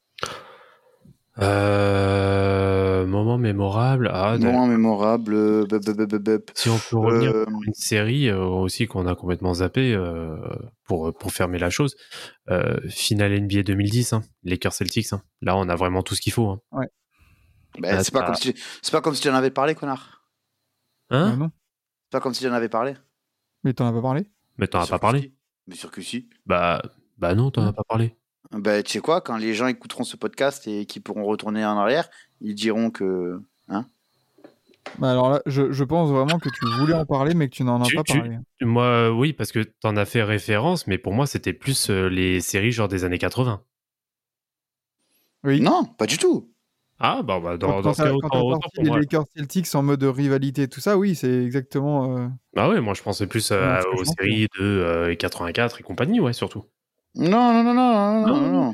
[1.39, 4.09] Euh, moment mémorable.
[4.13, 5.33] Ah, Moment mémorable.
[5.33, 6.51] euh, bup, bup, bup, bup, bup.
[6.55, 10.37] si on peut revenir Euh, une série euh, aussi qu'on a complètement zappé euh,
[10.85, 11.95] pour, pour fermer la chose.
[12.49, 15.11] Euh, finale NBA 2010, hein, Lakers Celtics.
[15.13, 15.21] hein.
[15.41, 16.49] Là, on a vraiment tout ce qu'il faut.
[16.49, 16.59] Hein,
[17.79, 18.53] bah, Ah, c'est pas comme si
[18.83, 20.23] c'est pas comme si tu en avais parlé, connard.
[21.09, 21.31] Hein?
[21.33, 21.51] Euh, Non,
[22.13, 22.93] pas comme si tu en avais parlé.
[23.65, 24.25] mais t'en as pas parlé?
[24.57, 25.33] Mais t'en as pas parlé si.
[25.67, 26.29] Bien sûr que si.
[26.45, 26.81] Bah,
[27.17, 28.15] bah non, t'en as pas parlé.
[28.51, 31.77] Bah, tu sais quoi, quand les gens écouteront ce podcast et qui pourront retourner en
[31.77, 32.09] arrière,
[32.41, 33.41] ils diront que.
[34.99, 37.63] Bah alors là, je, je pense vraiment que tu voulais en parler, mais que tu
[37.63, 38.37] n'en as Tu- pas tu- parlé.
[38.61, 42.09] Moi, euh, oui, parce que t'en as fait référence, mais pour moi, c'était plus euh,
[42.09, 43.63] les séries genre des années 80.
[45.45, 45.61] Oui.
[45.61, 46.52] Non, pas du tout.
[47.05, 48.97] Ah, bah, bah dans, dans ce cas, autant, autant pour les moi.
[48.99, 52.17] Lakers Celtics en mode rivalité, tout ça, oui, c'est exactement.
[52.17, 56.21] euh, Ah ouais, moi je pensais plus euh, aux séries de euh, 84 et compagnie,
[56.21, 56.63] ouais, surtout.
[57.15, 58.51] Non, non, non, non, non, non, non.
[58.67, 58.73] non.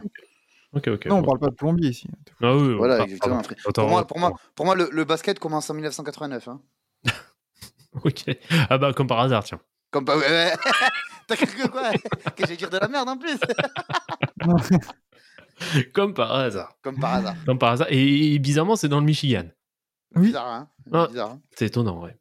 [0.73, 1.05] Ok, ok.
[1.07, 2.07] Non, on parle pas de plombier ici.
[2.43, 3.37] Ah oui, Voilà, exactement.
[3.37, 3.43] pardon.
[3.43, 3.57] frère.
[3.65, 6.47] Autant- Pour moi, pour moi, autant- pour moi le, le basket commence en 1989.
[6.49, 6.61] Hein.
[8.03, 8.25] Ok.
[8.69, 9.59] Ah bah, comme par hasard, tiens.
[9.89, 10.53] Comme ouais.
[11.27, 11.89] T'as cru que quoi?
[11.91, 13.39] Que j'allais dire de la merde en plus
[15.93, 16.75] Comme par hasard.
[16.81, 17.35] Comme par hasard.
[17.45, 17.87] Comme par hasard.
[17.91, 19.45] Et, et bizarrement, c'est dans le Michigan.
[20.15, 20.27] Oui.
[20.27, 21.07] Bizarre, hein Ah.
[21.07, 22.15] Bizarre, hein C'est étonnant, ouais.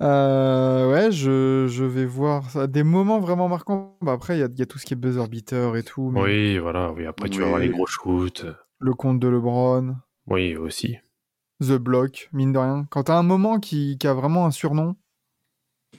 [0.00, 2.66] Euh, ouais, je, je vais voir ça.
[2.66, 3.96] Des moments vraiment marquants.
[4.02, 5.82] Bah, après, il y a, il y a tout ce qui est buzzer beater et
[5.84, 6.10] tout.
[6.10, 6.90] mais Oui, voilà.
[6.92, 7.48] Oui, après, tu vas Oui.
[7.48, 8.44] avoir les gros shoots.
[8.80, 9.94] Le compte de LeBron,
[10.26, 10.98] Oui, aussi.
[11.62, 12.86] The Block, mine de rien.
[12.90, 14.96] Quand t'as un moment qui, qui a vraiment un surnom,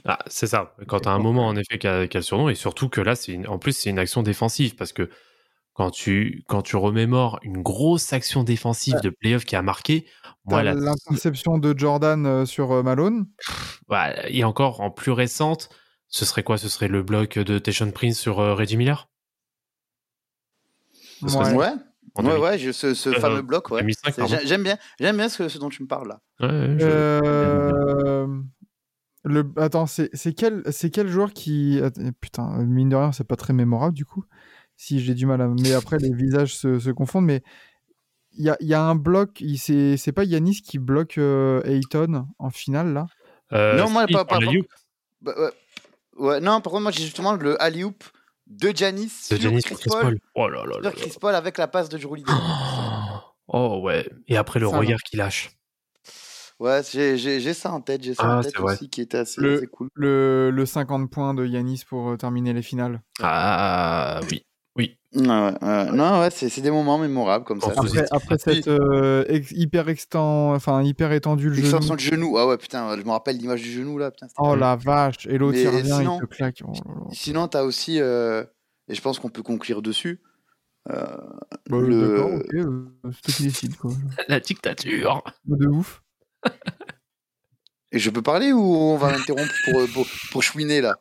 [0.04, 0.76] Ah, c'est ça.
[0.88, 2.90] Quand tu as un moment, en effet, qui a, qui a le surnom, et surtout
[2.90, 5.10] que là, c'est une- en plus, c'est une action défensive, parce que
[5.76, 10.08] quand tu, quand tu remémores une grosse action défensive de playoff qui a marqué,
[10.46, 13.28] moi, l'interception de Jordan euh, sur euh, Malone?
[13.90, 15.70] ouais, et encore en plus récente,
[16.08, 16.58] ce serait quoi?
[16.58, 19.10] Ce serait le bloc de Tayshaun Prince sur euh, Reggie Miller?
[21.22, 21.54] Ouais.
[21.54, 21.72] Ouais.
[22.18, 22.38] Ouais, 2000.
[22.42, 23.82] ouais, je- ce, ce Euh, fameux bloc, ouais.
[23.82, 24.38] 2005, C'est- pardon.
[24.40, 26.22] j'ai- J'aime bien, j'aime bien ce, ce dont tu me parles là.
[26.40, 28.28] Ouais, ouais, je- Euh,
[29.26, 29.52] le...
[29.58, 31.82] Attends, c'est quel, c'est quel joueur qui.
[32.22, 34.24] Putain, mine de rien, c'est pas très mémorable du coup.
[34.78, 35.48] Si j'ai du mal à.
[35.48, 37.26] Mais après, les visages se, se confondent.
[37.26, 37.42] Mais
[38.34, 39.40] il y a, il y a un bloc.
[39.42, 43.08] il- C'est c'est pas Yanis qui bloque euh, Ayton en finale là?
[43.54, 44.26] Euh, Non, moi, si, pas-
[45.22, 45.52] Bah, ouais.
[46.18, 48.04] Ouais, non, par contre, moi j'ai justement le alley-oop
[48.48, 50.20] de Janis de sur Giannis Chris, Chris Paul, Paul.
[50.36, 50.92] Oh là là là sur là.
[50.92, 52.32] Chris Paul avec la passe de Holiday.
[53.48, 54.10] Oh ouais.
[54.28, 55.52] Et après le Ça, regard qu'il lâche.
[56.60, 58.74] Ouais, j'ai ça en tête, j'ai ça Ah, en tête c'est vrai.
[58.74, 59.90] aussi qui était assez, Le- assez cool.
[59.94, 63.02] le, le 50 points de Yanis pour euh, terminer les finales.
[63.22, 64.42] Ah oui.
[65.16, 65.24] Ouais,
[65.62, 65.92] ouais.
[65.92, 67.74] Non, ouais, c'est des moments mémorables comme ça.
[68.12, 71.96] Après, cette euh, ex- hyper extend, enfin hyper étendu le genou.
[71.96, 74.28] du genou, ah ouais, putain, je me rappelle l'image du genou là, putain.
[74.38, 76.62] Oh la vache Et l'autre il revient, sinon- il te claque.
[76.68, 77.02] Oh là là.
[77.14, 78.44] Sinon, t'as aussi, euh,
[78.90, 80.20] et je pense qu'on peut conclure dessus,
[80.90, 81.06] euh,
[81.70, 83.92] Bah, le- D'accord, ok, euh, c'est toi qui décide quoi.
[84.28, 85.24] La dictature.
[85.46, 86.02] De ouf.
[87.92, 90.98] Et je peux parler ou on va m'interrompre pour, pour, pour chouiner là?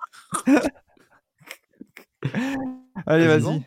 [3.07, 3.65] Allez, Vas-y.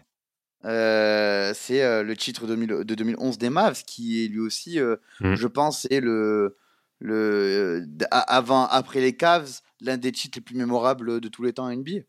[0.65, 4.95] Euh, C'est euh, le titre 2000 de 2011 des Mavs qui est lui aussi, euh,
[5.21, 5.35] Mm.
[5.35, 6.57] je pense, c'est le,
[6.99, 11.53] le euh, avant, après les Cavs, l'un des titres les plus mémorables de tous les
[11.53, 12.01] temps en NBA.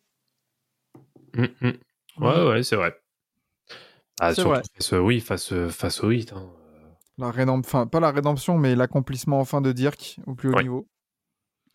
[1.37, 1.73] Hum, hum.
[2.19, 2.99] Ouais, ouais, c'est vrai.
[4.21, 4.63] Ah, C'est surtout vrai.
[4.77, 6.33] Face, oui, face, face au hit.
[6.33, 6.51] hein.
[7.19, 10.63] La rédemption, enfin pas la rédemption, mais l'accomplissement enfin de Dirk au plus haut Ouais.
[10.63, 10.89] niveau.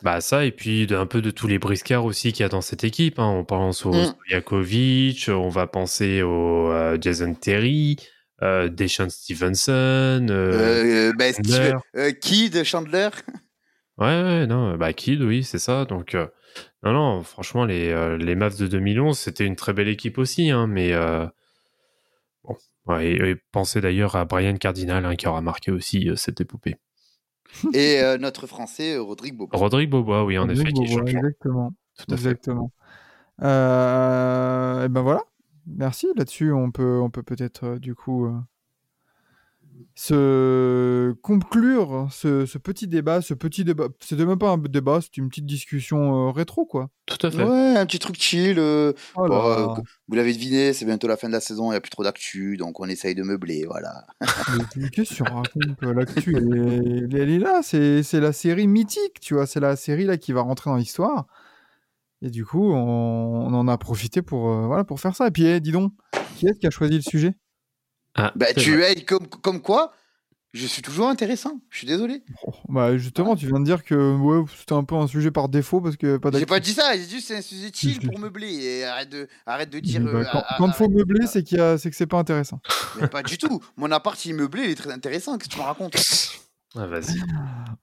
[0.02, 2.62] Bah ça, et puis un peu de tous les briscards aussi qu'il y a dans
[2.62, 3.20] cette équipe.
[3.20, 3.28] hein.
[3.28, 4.06] On pense au Mm.
[4.06, 7.96] Stojakovic, on va penser au euh, Jason Terry,
[8.42, 10.28] euh, Deshaun Stevenson.
[10.30, 12.14] euh, bah, Chandler.
[12.20, 13.10] Kid, Chandler?
[14.00, 15.86] Ouais, ouais, non, bah Kid, oui, c'est ça.
[15.86, 16.16] Donc,
[16.82, 20.66] non, non, franchement, les, les Mavs de 2011, c'était une très belle équipe aussi, hein,
[20.66, 20.94] mais
[22.44, 22.56] bon.
[22.88, 26.76] Ouais, et, et pensez d'ailleurs à Brian Cardinal, hein, qui aura marqué aussi cette épopée.
[27.74, 29.58] Et euh, notre français, euh, Rodrigue Bobo.
[29.58, 31.18] Rodrigue Bobois, oui, en Rodrigue effet, qui est Bobois, champion.
[31.20, 31.74] Exactement.
[31.98, 32.30] Tout à fait.
[32.30, 32.72] Exactement.
[33.42, 35.24] Euh, et ben voilà.
[35.66, 36.08] Merci.
[36.16, 38.38] Là-dessus, on peut, on peut peut-être euh, du coup euh,
[39.96, 43.88] se conclure ce, ce petit débat, ce petit débat.
[44.00, 46.90] C'était même pas un débat, c'était une petite discussion euh, rétro, quoi.
[47.06, 47.44] Tout à fait.
[47.44, 48.58] Ouais, un petit truc chill.
[48.60, 49.66] euh, Oh bon, euh,
[50.08, 52.04] vous l'avez deviné, c'est bientôt la fin de la saison, il n'y a plus trop
[52.04, 54.06] d'actu, donc on essaye de meubler, voilà.
[54.78, 57.62] Mais Qu'est-ce qu'on raconte L'actu, elle, est- elle est là.
[57.64, 59.46] C'est c'est la série mythique, tu vois.
[59.46, 61.26] C'est la série là qui va rentrer dans l'histoire.
[62.22, 65.28] Et du coup, on, on en a profité pour, euh, voilà, pour faire ça.
[65.28, 65.92] Et puis, eh, dis donc,
[66.38, 67.34] qui est-ce qui a choisi le sujet?
[68.16, 68.94] Ah, Bah, tu vrai.
[68.94, 69.94] es comme, comme quoi,
[70.54, 72.24] je suis toujours intéressant, je suis désolé.
[72.46, 75.50] Oh, Bah justement, tu viens de dire que ouais, c'était un peu un sujet par
[75.50, 78.20] défaut parce que pas J'ai pas dit ça, j'ai dit c'est un sujet chill pour
[78.20, 80.02] meubler, et arrête de, arrête de dire...
[80.02, 82.20] Bah, euh, quand quand ah, faut meubler, c'est qu'il y a- c'est que c'est pas
[82.20, 82.60] intéressant.
[83.02, 85.56] Mais pas du tout, mon appart il est meublé, il est très intéressant, qu'est-ce que
[85.56, 85.96] tu me racontes?
[86.76, 87.20] Ah, vas-y.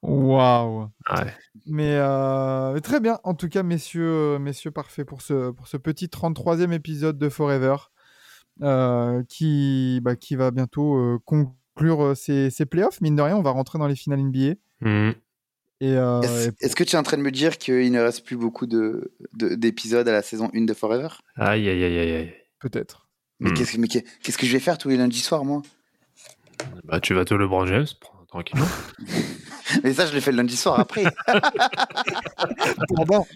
[0.02, 0.88] Waouh.
[1.12, 1.34] Ouais.
[1.66, 3.18] Mais euh, très bien.
[3.22, 4.02] En tout cas, messieurs,
[4.34, 7.76] euh, messieurs, parfait pour ce pour ce petit 33e épisode de Forever euh,
[9.28, 13.00] qui bah, qui va bientôt euh, conclure euh, ses, ses playoffs.
[13.00, 14.54] Mine de rien, on va rentrer dans les finales NBA.
[15.82, 18.24] Et, euh, Est-ce et que tu es en train de me dire qu'il ne reste
[18.26, 21.08] plus beaucoup de- de- d'épisodes à la saison 1 de Forever?
[21.36, 23.08] Aïe, aïe, aïe, aïe, peut-être.
[23.38, 23.54] Mais Hmm.
[23.54, 23.72] qu'est-ce
[24.36, 25.62] que- je vais faire tous les lundis soirs, moi?
[26.84, 27.32] Bah, tu vas te
[27.66, 28.66] James, prends- tranquillement.
[29.84, 31.04] Mais ça, je l'ai fait le lundi soir après.
[32.94, 33.26] Pendant.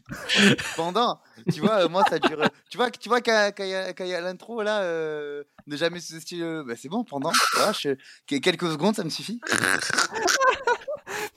[0.76, 1.18] Pendant,
[1.52, 2.38] tu vois, euh, moi, ça dure.
[2.70, 6.42] Tu vois, tu vois quand il y a, y l'intro, là, euh, ne jamais sous-estimer.
[6.42, 7.32] le- Bah, c'est bon, pendant.
[7.56, 9.40] Voilà, je- que- Quelques secondes, ça me suffit.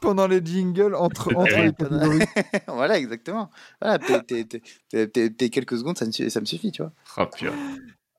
[0.01, 2.20] pendant les jingles entre, les catégories.
[2.68, 3.49] voilà, exactement.
[3.82, 6.91] Voilà, t'es- quelques secondes, ça me, suffit- ça me suffit, tu vois.
[7.18, 7.55] Oh, purée.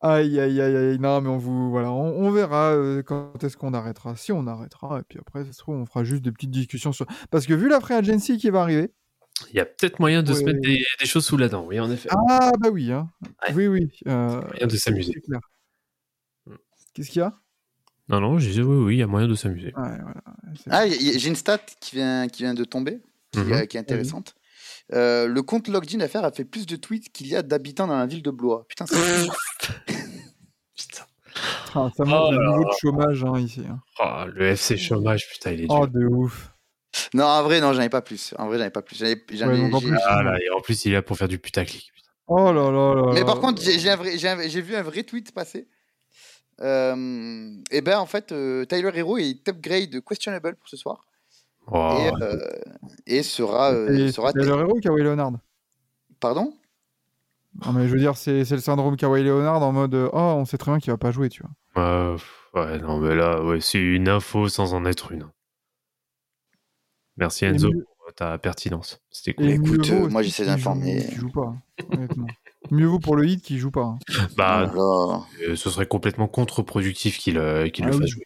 [0.00, 0.98] Aïe, aïe, aïe, aïe.
[1.00, 4.14] Non, mais on vous, voilà, on, on verra euh, quand est-ce qu'on arrêtera.
[4.16, 6.92] Si on arrêtera, et puis après, ça se trouve, on fera juste des petites discussions
[6.92, 7.06] sur.
[7.30, 8.92] Parce que vu la free agency qui va arriver.
[9.50, 11.78] Il y a peut-être moyen de se mettre des, des choses sous la dent, oui,
[11.80, 12.08] en effet.
[12.28, 13.10] Ah, bah oui, hein.
[13.48, 13.54] Ouais.
[13.54, 13.90] Oui, oui.
[14.06, 15.14] euh, moyen de s'amuser.
[16.46, 16.54] Mm.
[16.94, 17.34] Qu'est-ce qu'il y a?
[18.08, 19.66] Non, non, je disais oui, oui, il y a moyen de s'amuser.
[19.76, 20.22] Ouais, voilà.
[20.56, 23.00] c'est- Ah, j'ai une stat qui vient, qui vient de tomber,
[23.32, 23.52] qui, Mhm.
[23.52, 24.34] euh, qui est intéressante.
[24.94, 27.98] Euh, le compte Logged Affair a fait plus de tweets qu'il y a d'habitants dans
[27.98, 28.66] la ville de Blois.
[28.68, 28.96] Putain, c'est.
[30.76, 31.04] Putain.
[31.74, 33.62] Ah, ça montre Oh le niveau de chômage hein, ici.
[33.68, 33.80] hein.
[34.00, 36.00] Oh, le FC chômage, putain, il est Oh, dur.
[36.00, 36.50] de ouf.
[37.14, 38.34] Non, en vrai, non, j'en ai pas plus.
[38.38, 38.96] En vrai, j'en ai pas plus.
[38.98, 41.16] J'en ai- j'en Ouais, j'ai- plus, Ah là, et en plus, il est là pour
[41.16, 41.92] faire du putaclic.
[42.26, 43.12] Oh là là là.
[43.14, 43.24] Mais là.
[43.24, 45.68] par contre, j'ai j'ai un vrai- j'ai un- j'ai vu un vrai tweet passer.
[46.60, 51.04] Euh, et ben en fait, euh, Tyler Hero est upgrade questionable pour ce soir
[51.70, 52.36] Oh, et, euh,
[53.06, 55.32] et sera euh, Et sera c'est le héros ou Kawhi Leonard?
[56.18, 56.52] Pardon?
[57.64, 60.18] Non, mais je veux dire, c'est c'est le syndrome Kawhi Leonard en mode euh, Oh,
[60.18, 61.82] on sait très bien qu'il va pas jouer, tu vois.
[61.82, 65.28] Euh, pff, ouais, non, mais là, ouais, c'est une info sans en être une.
[67.18, 69.00] Merci Enzo mieux- pour ta pertinence.
[69.10, 69.50] C'était cool.
[69.50, 71.04] Écoute, euh, moi, j'essaie d'informer.
[71.04, 71.54] qu'il joue pas,
[71.92, 72.28] honnêtement.
[72.70, 73.82] mieux vaut pour le hit qu'il joue pas.
[73.84, 73.98] hein.
[74.36, 74.76] Bah, Oh
[75.42, 75.48] là.
[75.48, 78.00] euh, ce serait complètement contre-productif qu'il euh, qu'il Ah le oui.
[78.02, 78.24] fasse jouer.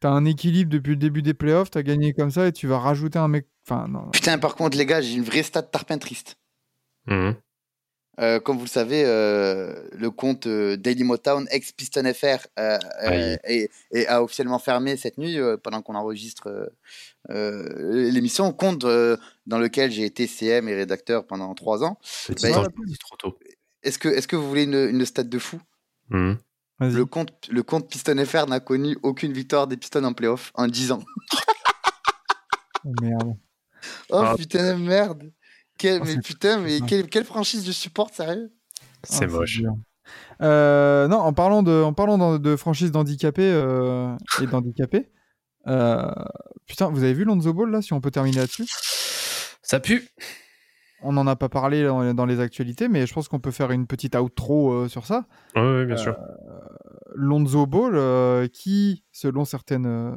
[0.00, 2.78] T'as un équilibre depuis le début des playoffs, t'as gagné comme ça et tu vas
[2.78, 3.46] rajouter un mec.
[3.66, 4.10] Enfin, non.
[4.12, 6.36] Putain, par contre, les gars, j'ai une vraie stat tarpin triste.
[7.06, 7.34] Mhm.
[8.20, 12.78] Euh, comme vous le savez, euh, le compte euh, Daily Motown ex Piston FR euh,
[13.02, 16.66] euh, est- est- a officiellement fermé cette nuit euh, pendant qu'on enregistre euh,
[17.30, 18.52] euh, l'émission.
[18.52, 21.98] Compte euh, dans lequel j'ai été CM et rédacteur pendant trois ans.
[22.52, 22.68] Bah,
[23.18, 23.36] tôt.
[23.82, 25.60] Est-ce que, est-ce que vous voulez une, une stat de fou?
[26.10, 26.92] Vas-y.
[26.92, 30.66] le compte, le compte Piston FR n'a connu aucune victoire des Pistons en playoff en
[30.68, 31.02] 10 ans.
[32.84, 33.36] Oh, merde.
[34.10, 34.34] Oh Ah.
[34.36, 35.30] putain de merde
[35.78, 38.52] Quel- Oh, Mais c'est- putain, mais quelle, quelle franchise je supporte, sérieux?
[39.02, 39.60] C'est Ah, moche.
[40.42, 45.10] Euh, non, en parlant de, en parlant de, franchise d'handicapés euh, et d'handicapés,
[45.66, 46.10] euh,
[46.66, 48.66] putain, vous avez vu Lonzo Ball là, si on peut terminer là-dessus?
[49.62, 50.08] Ça pue.
[51.02, 53.70] On n'en a pas parlé dans, dans les actualités, mais je pense qu'on peut faire
[53.70, 55.26] une petite outro euh, sur ça.
[55.54, 56.16] Ouais, ouais, bien sûr.
[57.14, 60.12] Lonzo Ball, euh, qui, selon certaines, euh,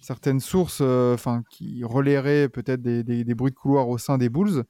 [0.00, 4.18] certaines sources, euh, enfin, qui relayerait peut-être des, des- des bruits de couloir au sein
[4.18, 4.64] des Bulls,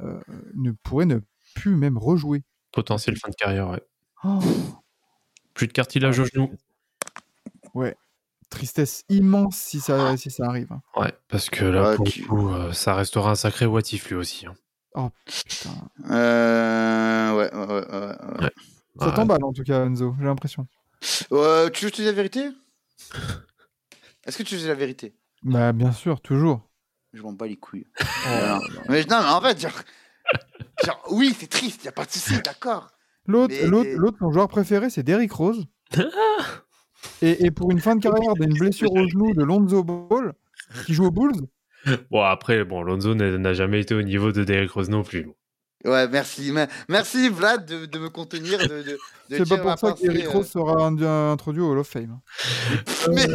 [0.00, 0.20] euh,
[0.54, 1.20] ne pourrait ne
[1.54, 2.42] plus même rejouer.
[2.72, 3.82] Potentiel fin de carrière, ouais.
[4.24, 4.38] Oh,
[5.54, 6.50] Plus de cartilage au genou.
[8.50, 10.72] tristesse immense si ça, si ça arrive.
[10.72, 10.82] hein.
[10.96, 14.08] Ouais, parce que là, Ouais, pour le coup, euh, ça restera un sacré what if
[14.10, 14.44] lui aussi.
[14.46, 15.12] hein.
[15.24, 15.70] Putain.
[16.10, 18.50] Euh, ouais, ouais, ouais, ouais, ouais.
[18.98, 19.14] Ça Ouais.
[19.14, 20.66] t'emballe en tout cas, Enzo, j'ai l'impression.
[21.32, 22.48] Euh, tu veux que je te dise la vérité?
[24.30, 25.12] Est-ce que tu dise la vérité?
[25.42, 26.70] Bah, bien sûr, toujours.
[27.12, 27.86] Je m'en bats les couilles.
[28.00, 28.04] Oh.
[28.28, 29.72] Non, mais, non, mais en fait, genre,
[30.84, 32.90] genre, oui, c'est triste, y a pas de souci, d'accord.
[33.26, 35.66] L'autre, Mais- l'autre, l'autre, son joueur préféré, c'est Derrick Rose.
[37.22, 40.32] et, et pour une fin de carrière d'une blessure au genou de Lonzo Ball,
[40.86, 41.32] qui joue aux Bulls,
[42.12, 45.28] Bon, après, bon, Lonzo n'a jamais été au niveau de Derrick Rose non plus.
[45.84, 48.98] Ouais, merci, me- merci Vlad de, de me contenir, de, de, de
[49.30, 50.30] c'est pas pour ça qu'Eric euh.
[50.30, 50.86] Rose sera
[51.32, 52.20] introduit au Hall of Fame.
[53.14, 53.26] Mais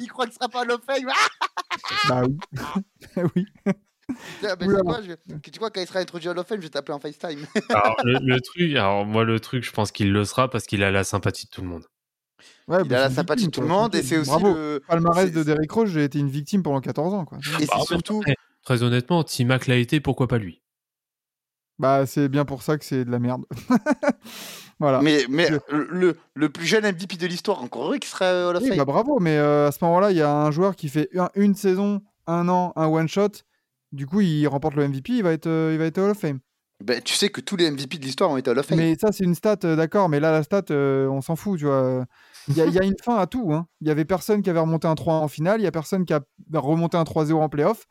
[0.00, 1.10] il croit que ce sera pas Hall of Fame.
[2.08, 2.38] bah oui.
[3.36, 3.46] oui.
[4.42, 6.64] Ah, ben, quoi, je- Tu crois quand il sera introduit à Hall of Fame, je
[6.66, 7.46] vais t'appeler en FaceTime.
[7.70, 10.82] Alors, le, le truc, alors, moi, le truc, je pense qu'il le sera parce qu'il
[10.82, 11.84] a la sympathie de tout le monde.
[12.68, 14.54] Ouais, Il bah, a la sympathie de tout le monde et c'est aussi Bravo.
[14.54, 14.82] le.
[14.86, 17.24] Palmarès de Derrick Rose, j'ai été une victime pendant 14 ans.
[17.24, 17.38] Quoi.
[17.60, 18.20] Et Bah, c'est surtout.
[18.20, 20.62] après, Très honnêtement, T-Mac l'a été, pourquoi pas lui?
[21.78, 23.44] Bah, c'est bien pour ça que c'est de la merde.
[24.80, 25.00] voilà.
[25.02, 28.62] Mais, mais le, le plus jeune MVP de l'histoire, encore heureux qui sera Hall of
[28.62, 28.78] Oui, Fame.
[28.78, 31.30] bah, bravo, mais euh, à ce moment-là, il y a un joueur qui fait un-
[31.34, 33.28] une saison, un an, un one-shot.
[33.92, 36.18] Du coup, il remporte le MVP, il va être, euh, il va être Hall of
[36.18, 36.40] Fame.
[36.84, 38.78] Ben, tu sais que tous les MVP de l'histoire ont été Hall of Fame.
[38.78, 41.58] Mais ça, c'est une stat, euh, d'accord, mais là, la stat, euh, on s'en fout,
[41.58, 42.04] tu vois.
[42.48, 43.52] Il y, y a une fin à tout.
[43.52, 43.66] hein.
[43.80, 46.04] Il y avait personne qui avait remonté un 3 en finale, il y a personne
[46.04, 46.20] qui a
[46.54, 47.86] remonté un 3-0 en playoff.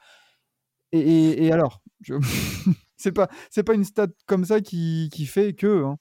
[0.93, 1.81] Et, et- et alors?
[2.01, 2.13] Je...
[2.97, 5.83] C'est pas, c'est pas une stat comme ça qui, qui fait que.
[5.85, 5.97] hein.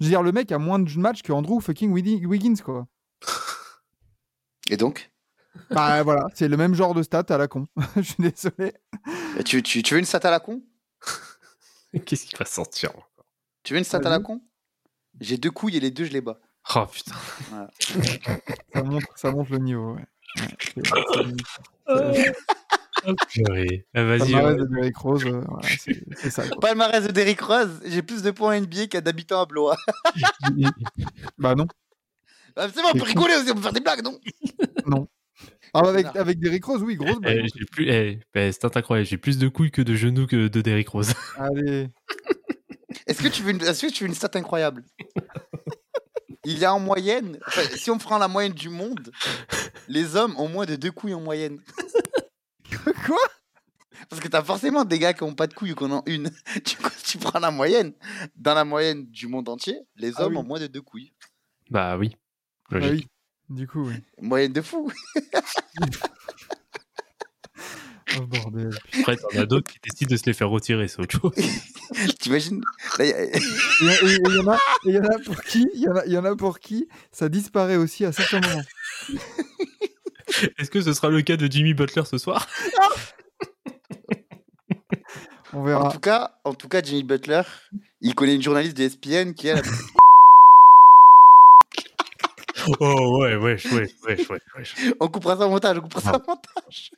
[0.00, 2.86] Je veux dire, le mec a moins de matchs que Andrew fucking Wiggi- Wiggins, quoi.
[4.68, 5.10] Et donc?
[5.70, 7.66] Bah voilà, c'est le même genre de stat à la con.
[7.96, 8.74] Je suis désolé.
[9.44, 10.62] Tu, tu, tu veux une stat à la con?
[12.04, 12.92] Qu'est-ce qui va sortir
[13.62, 14.42] Tu veux une stat à la con?
[15.20, 16.38] J'ai deux couilles et les deux, je les bats.
[16.74, 17.14] Oh putain.
[18.74, 20.04] Ça montre, ça montre le niveau, ouais.
[20.38, 20.82] Ouais, c'est-
[22.14, 22.32] c'est-
[23.06, 23.86] Oh, purée.
[23.94, 24.32] Ah, Vas-y.
[24.32, 24.60] Palmarès ouais.
[24.60, 26.46] de Derrick Rose, euh, voilà, c'est c'est ça.
[26.48, 26.58] quoi.
[26.60, 29.76] Palmarès de Derrick Rose, j'ai plus de points NBA a d'habitants à Blois.
[31.38, 31.66] Bah non.
[32.56, 34.18] Ah, c'est bon, on peut rigoler aussi, on peut faire des blagues, non?
[35.74, 36.20] Ah, bah, avec, Non.
[36.20, 39.06] avec Derrick Rose, oui, grosse Eh, j'ai plus, eh, ben, c'est incroyable.
[39.06, 41.12] J'ai plus de couilles que de genoux que de Derrick Rose.
[41.38, 41.88] Allez.
[43.06, 44.84] Est-ce que tu veux une, est-ce que tu veux une stat incroyable?
[46.46, 49.10] Il y a en moyenne, enfin, si on prend la moyenne du monde,
[49.88, 51.58] les hommes ont moins de deux couilles en moyenne.
[53.06, 53.18] Quoi?
[54.10, 56.02] Parce que t'as forcément des gars qui ont pas de couilles ou qui en ont
[56.06, 56.30] une.
[56.64, 57.92] Du coup, si tu prends la moyenne,
[58.36, 60.38] dans la moyenne du monde entier, les Ah hommes oui.
[60.38, 61.12] ont moins de deux couilles.
[61.70, 62.14] Bah oui.
[62.70, 63.06] Ah oui.
[63.48, 63.94] Du coup, oui.
[64.20, 64.90] Moyenne de fou.
[68.18, 68.70] Oh bordel.
[69.00, 71.32] Après, t'en as d'autres qui décident de se les faire retirer, c'est autre chose.
[72.20, 72.62] T'imagines?
[73.00, 73.12] Il y,
[74.38, 76.18] en a- et il y en a pour qui il y, en a- il y
[76.18, 78.62] en a pour qui ça disparaît aussi à certains moments.
[80.58, 82.46] Est-ce que ce sera le cas de Jimmy Butler ce soir
[85.52, 85.92] On En verra.
[85.92, 87.42] tout cas, en tout cas, Jimmy Butler,
[88.00, 89.62] il connaît une journaliste de ESPN qui elle,
[92.80, 94.64] Oh ouais, ouais, ouais, ouais, ouais, ouais.
[94.98, 96.90] on coupera ça au montage, on coupera ça au montage.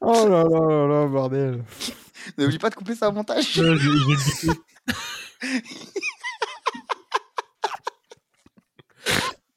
[0.00, 1.64] Oh là là là là, bordel.
[2.38, 3.52] N'oublie pas de couper ça au montage.
[3.54, 4.60] Je- je- je vais le bipper.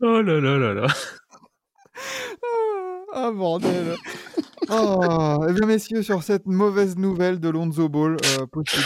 [0.04, 0.88] Oh là là là là.
[3.16, 3.96] Ah bordel.
[4.70, 8.84] Oh, eh bien messieurs, sur cette mauvaise nouvelle de Lonzo Ball, euh, possible.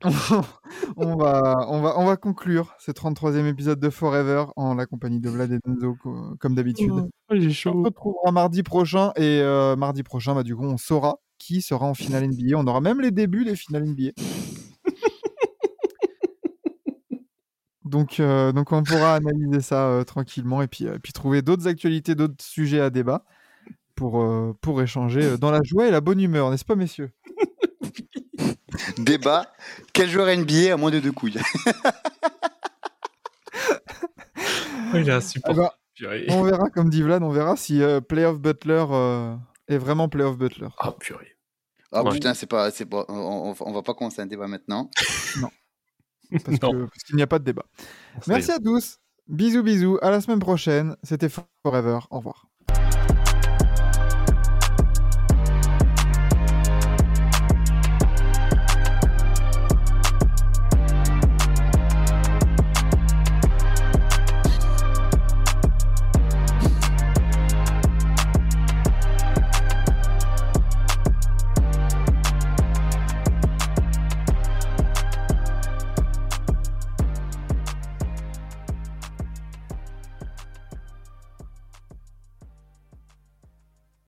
[0.04, 5.20] on, va, on, va, on va conclure ce 33e épisode de Forever en la compagnie
[5.20, 6.90] de Vlad et Denzo, co- comme d'habitude.
[6.92, 10.76] Oh, j'ai On se retrouvera mardi prochain et euh, mardi prochain, bah, du coup, on
[10.76, 12.56] saura qui sera en finale NBA.
[12.58, 14.10] On aura même les débuts des finales NBA.
[17.86, 21.66] Donc, euh, donc, on pourra analyser ça euh, tranquillement et puis, euh, puis trouver d'autres
[21.68, 23.24] actualités, d'autres sujets à débat
[23.94, 27.10] pour, euh, pour échanger dans la joie et la bonne humeur, n'est-ce pas, messieurs?
[28.98, 29.50] Débat
[29.92, 31.38] quel joueur NBA a moins de deux couilles?
[34.92, 36.26] Oh, il est Ah bah, purée.
[36.28, 39.34] On verra, comme dit Vlad, on verra si euh, Playoff Butler euh,
[39.68, 40.68] est vraiment Playoff Butler.
[40.78, 41.36] Ah purée.
[41.92, 42.10] Ah Ouais.
[42.12, 44.90] putain, c'est pas, c'est pas, on, on- va pas commencer un débat maintenant.
[45.40, 45.48] Non.
[46.30, 46.58] Parce
[47.04, 47.64] qu'il n'y a pas de débat.
[48.26, 48.98] Merci à tous.
[49.28, 49.98] Bisous, bisous.
[50.02, 50.96] À la semaine prochaine.
[51.02, 51.98] C'était Forever.
[52.10, 52.46] Au revoir.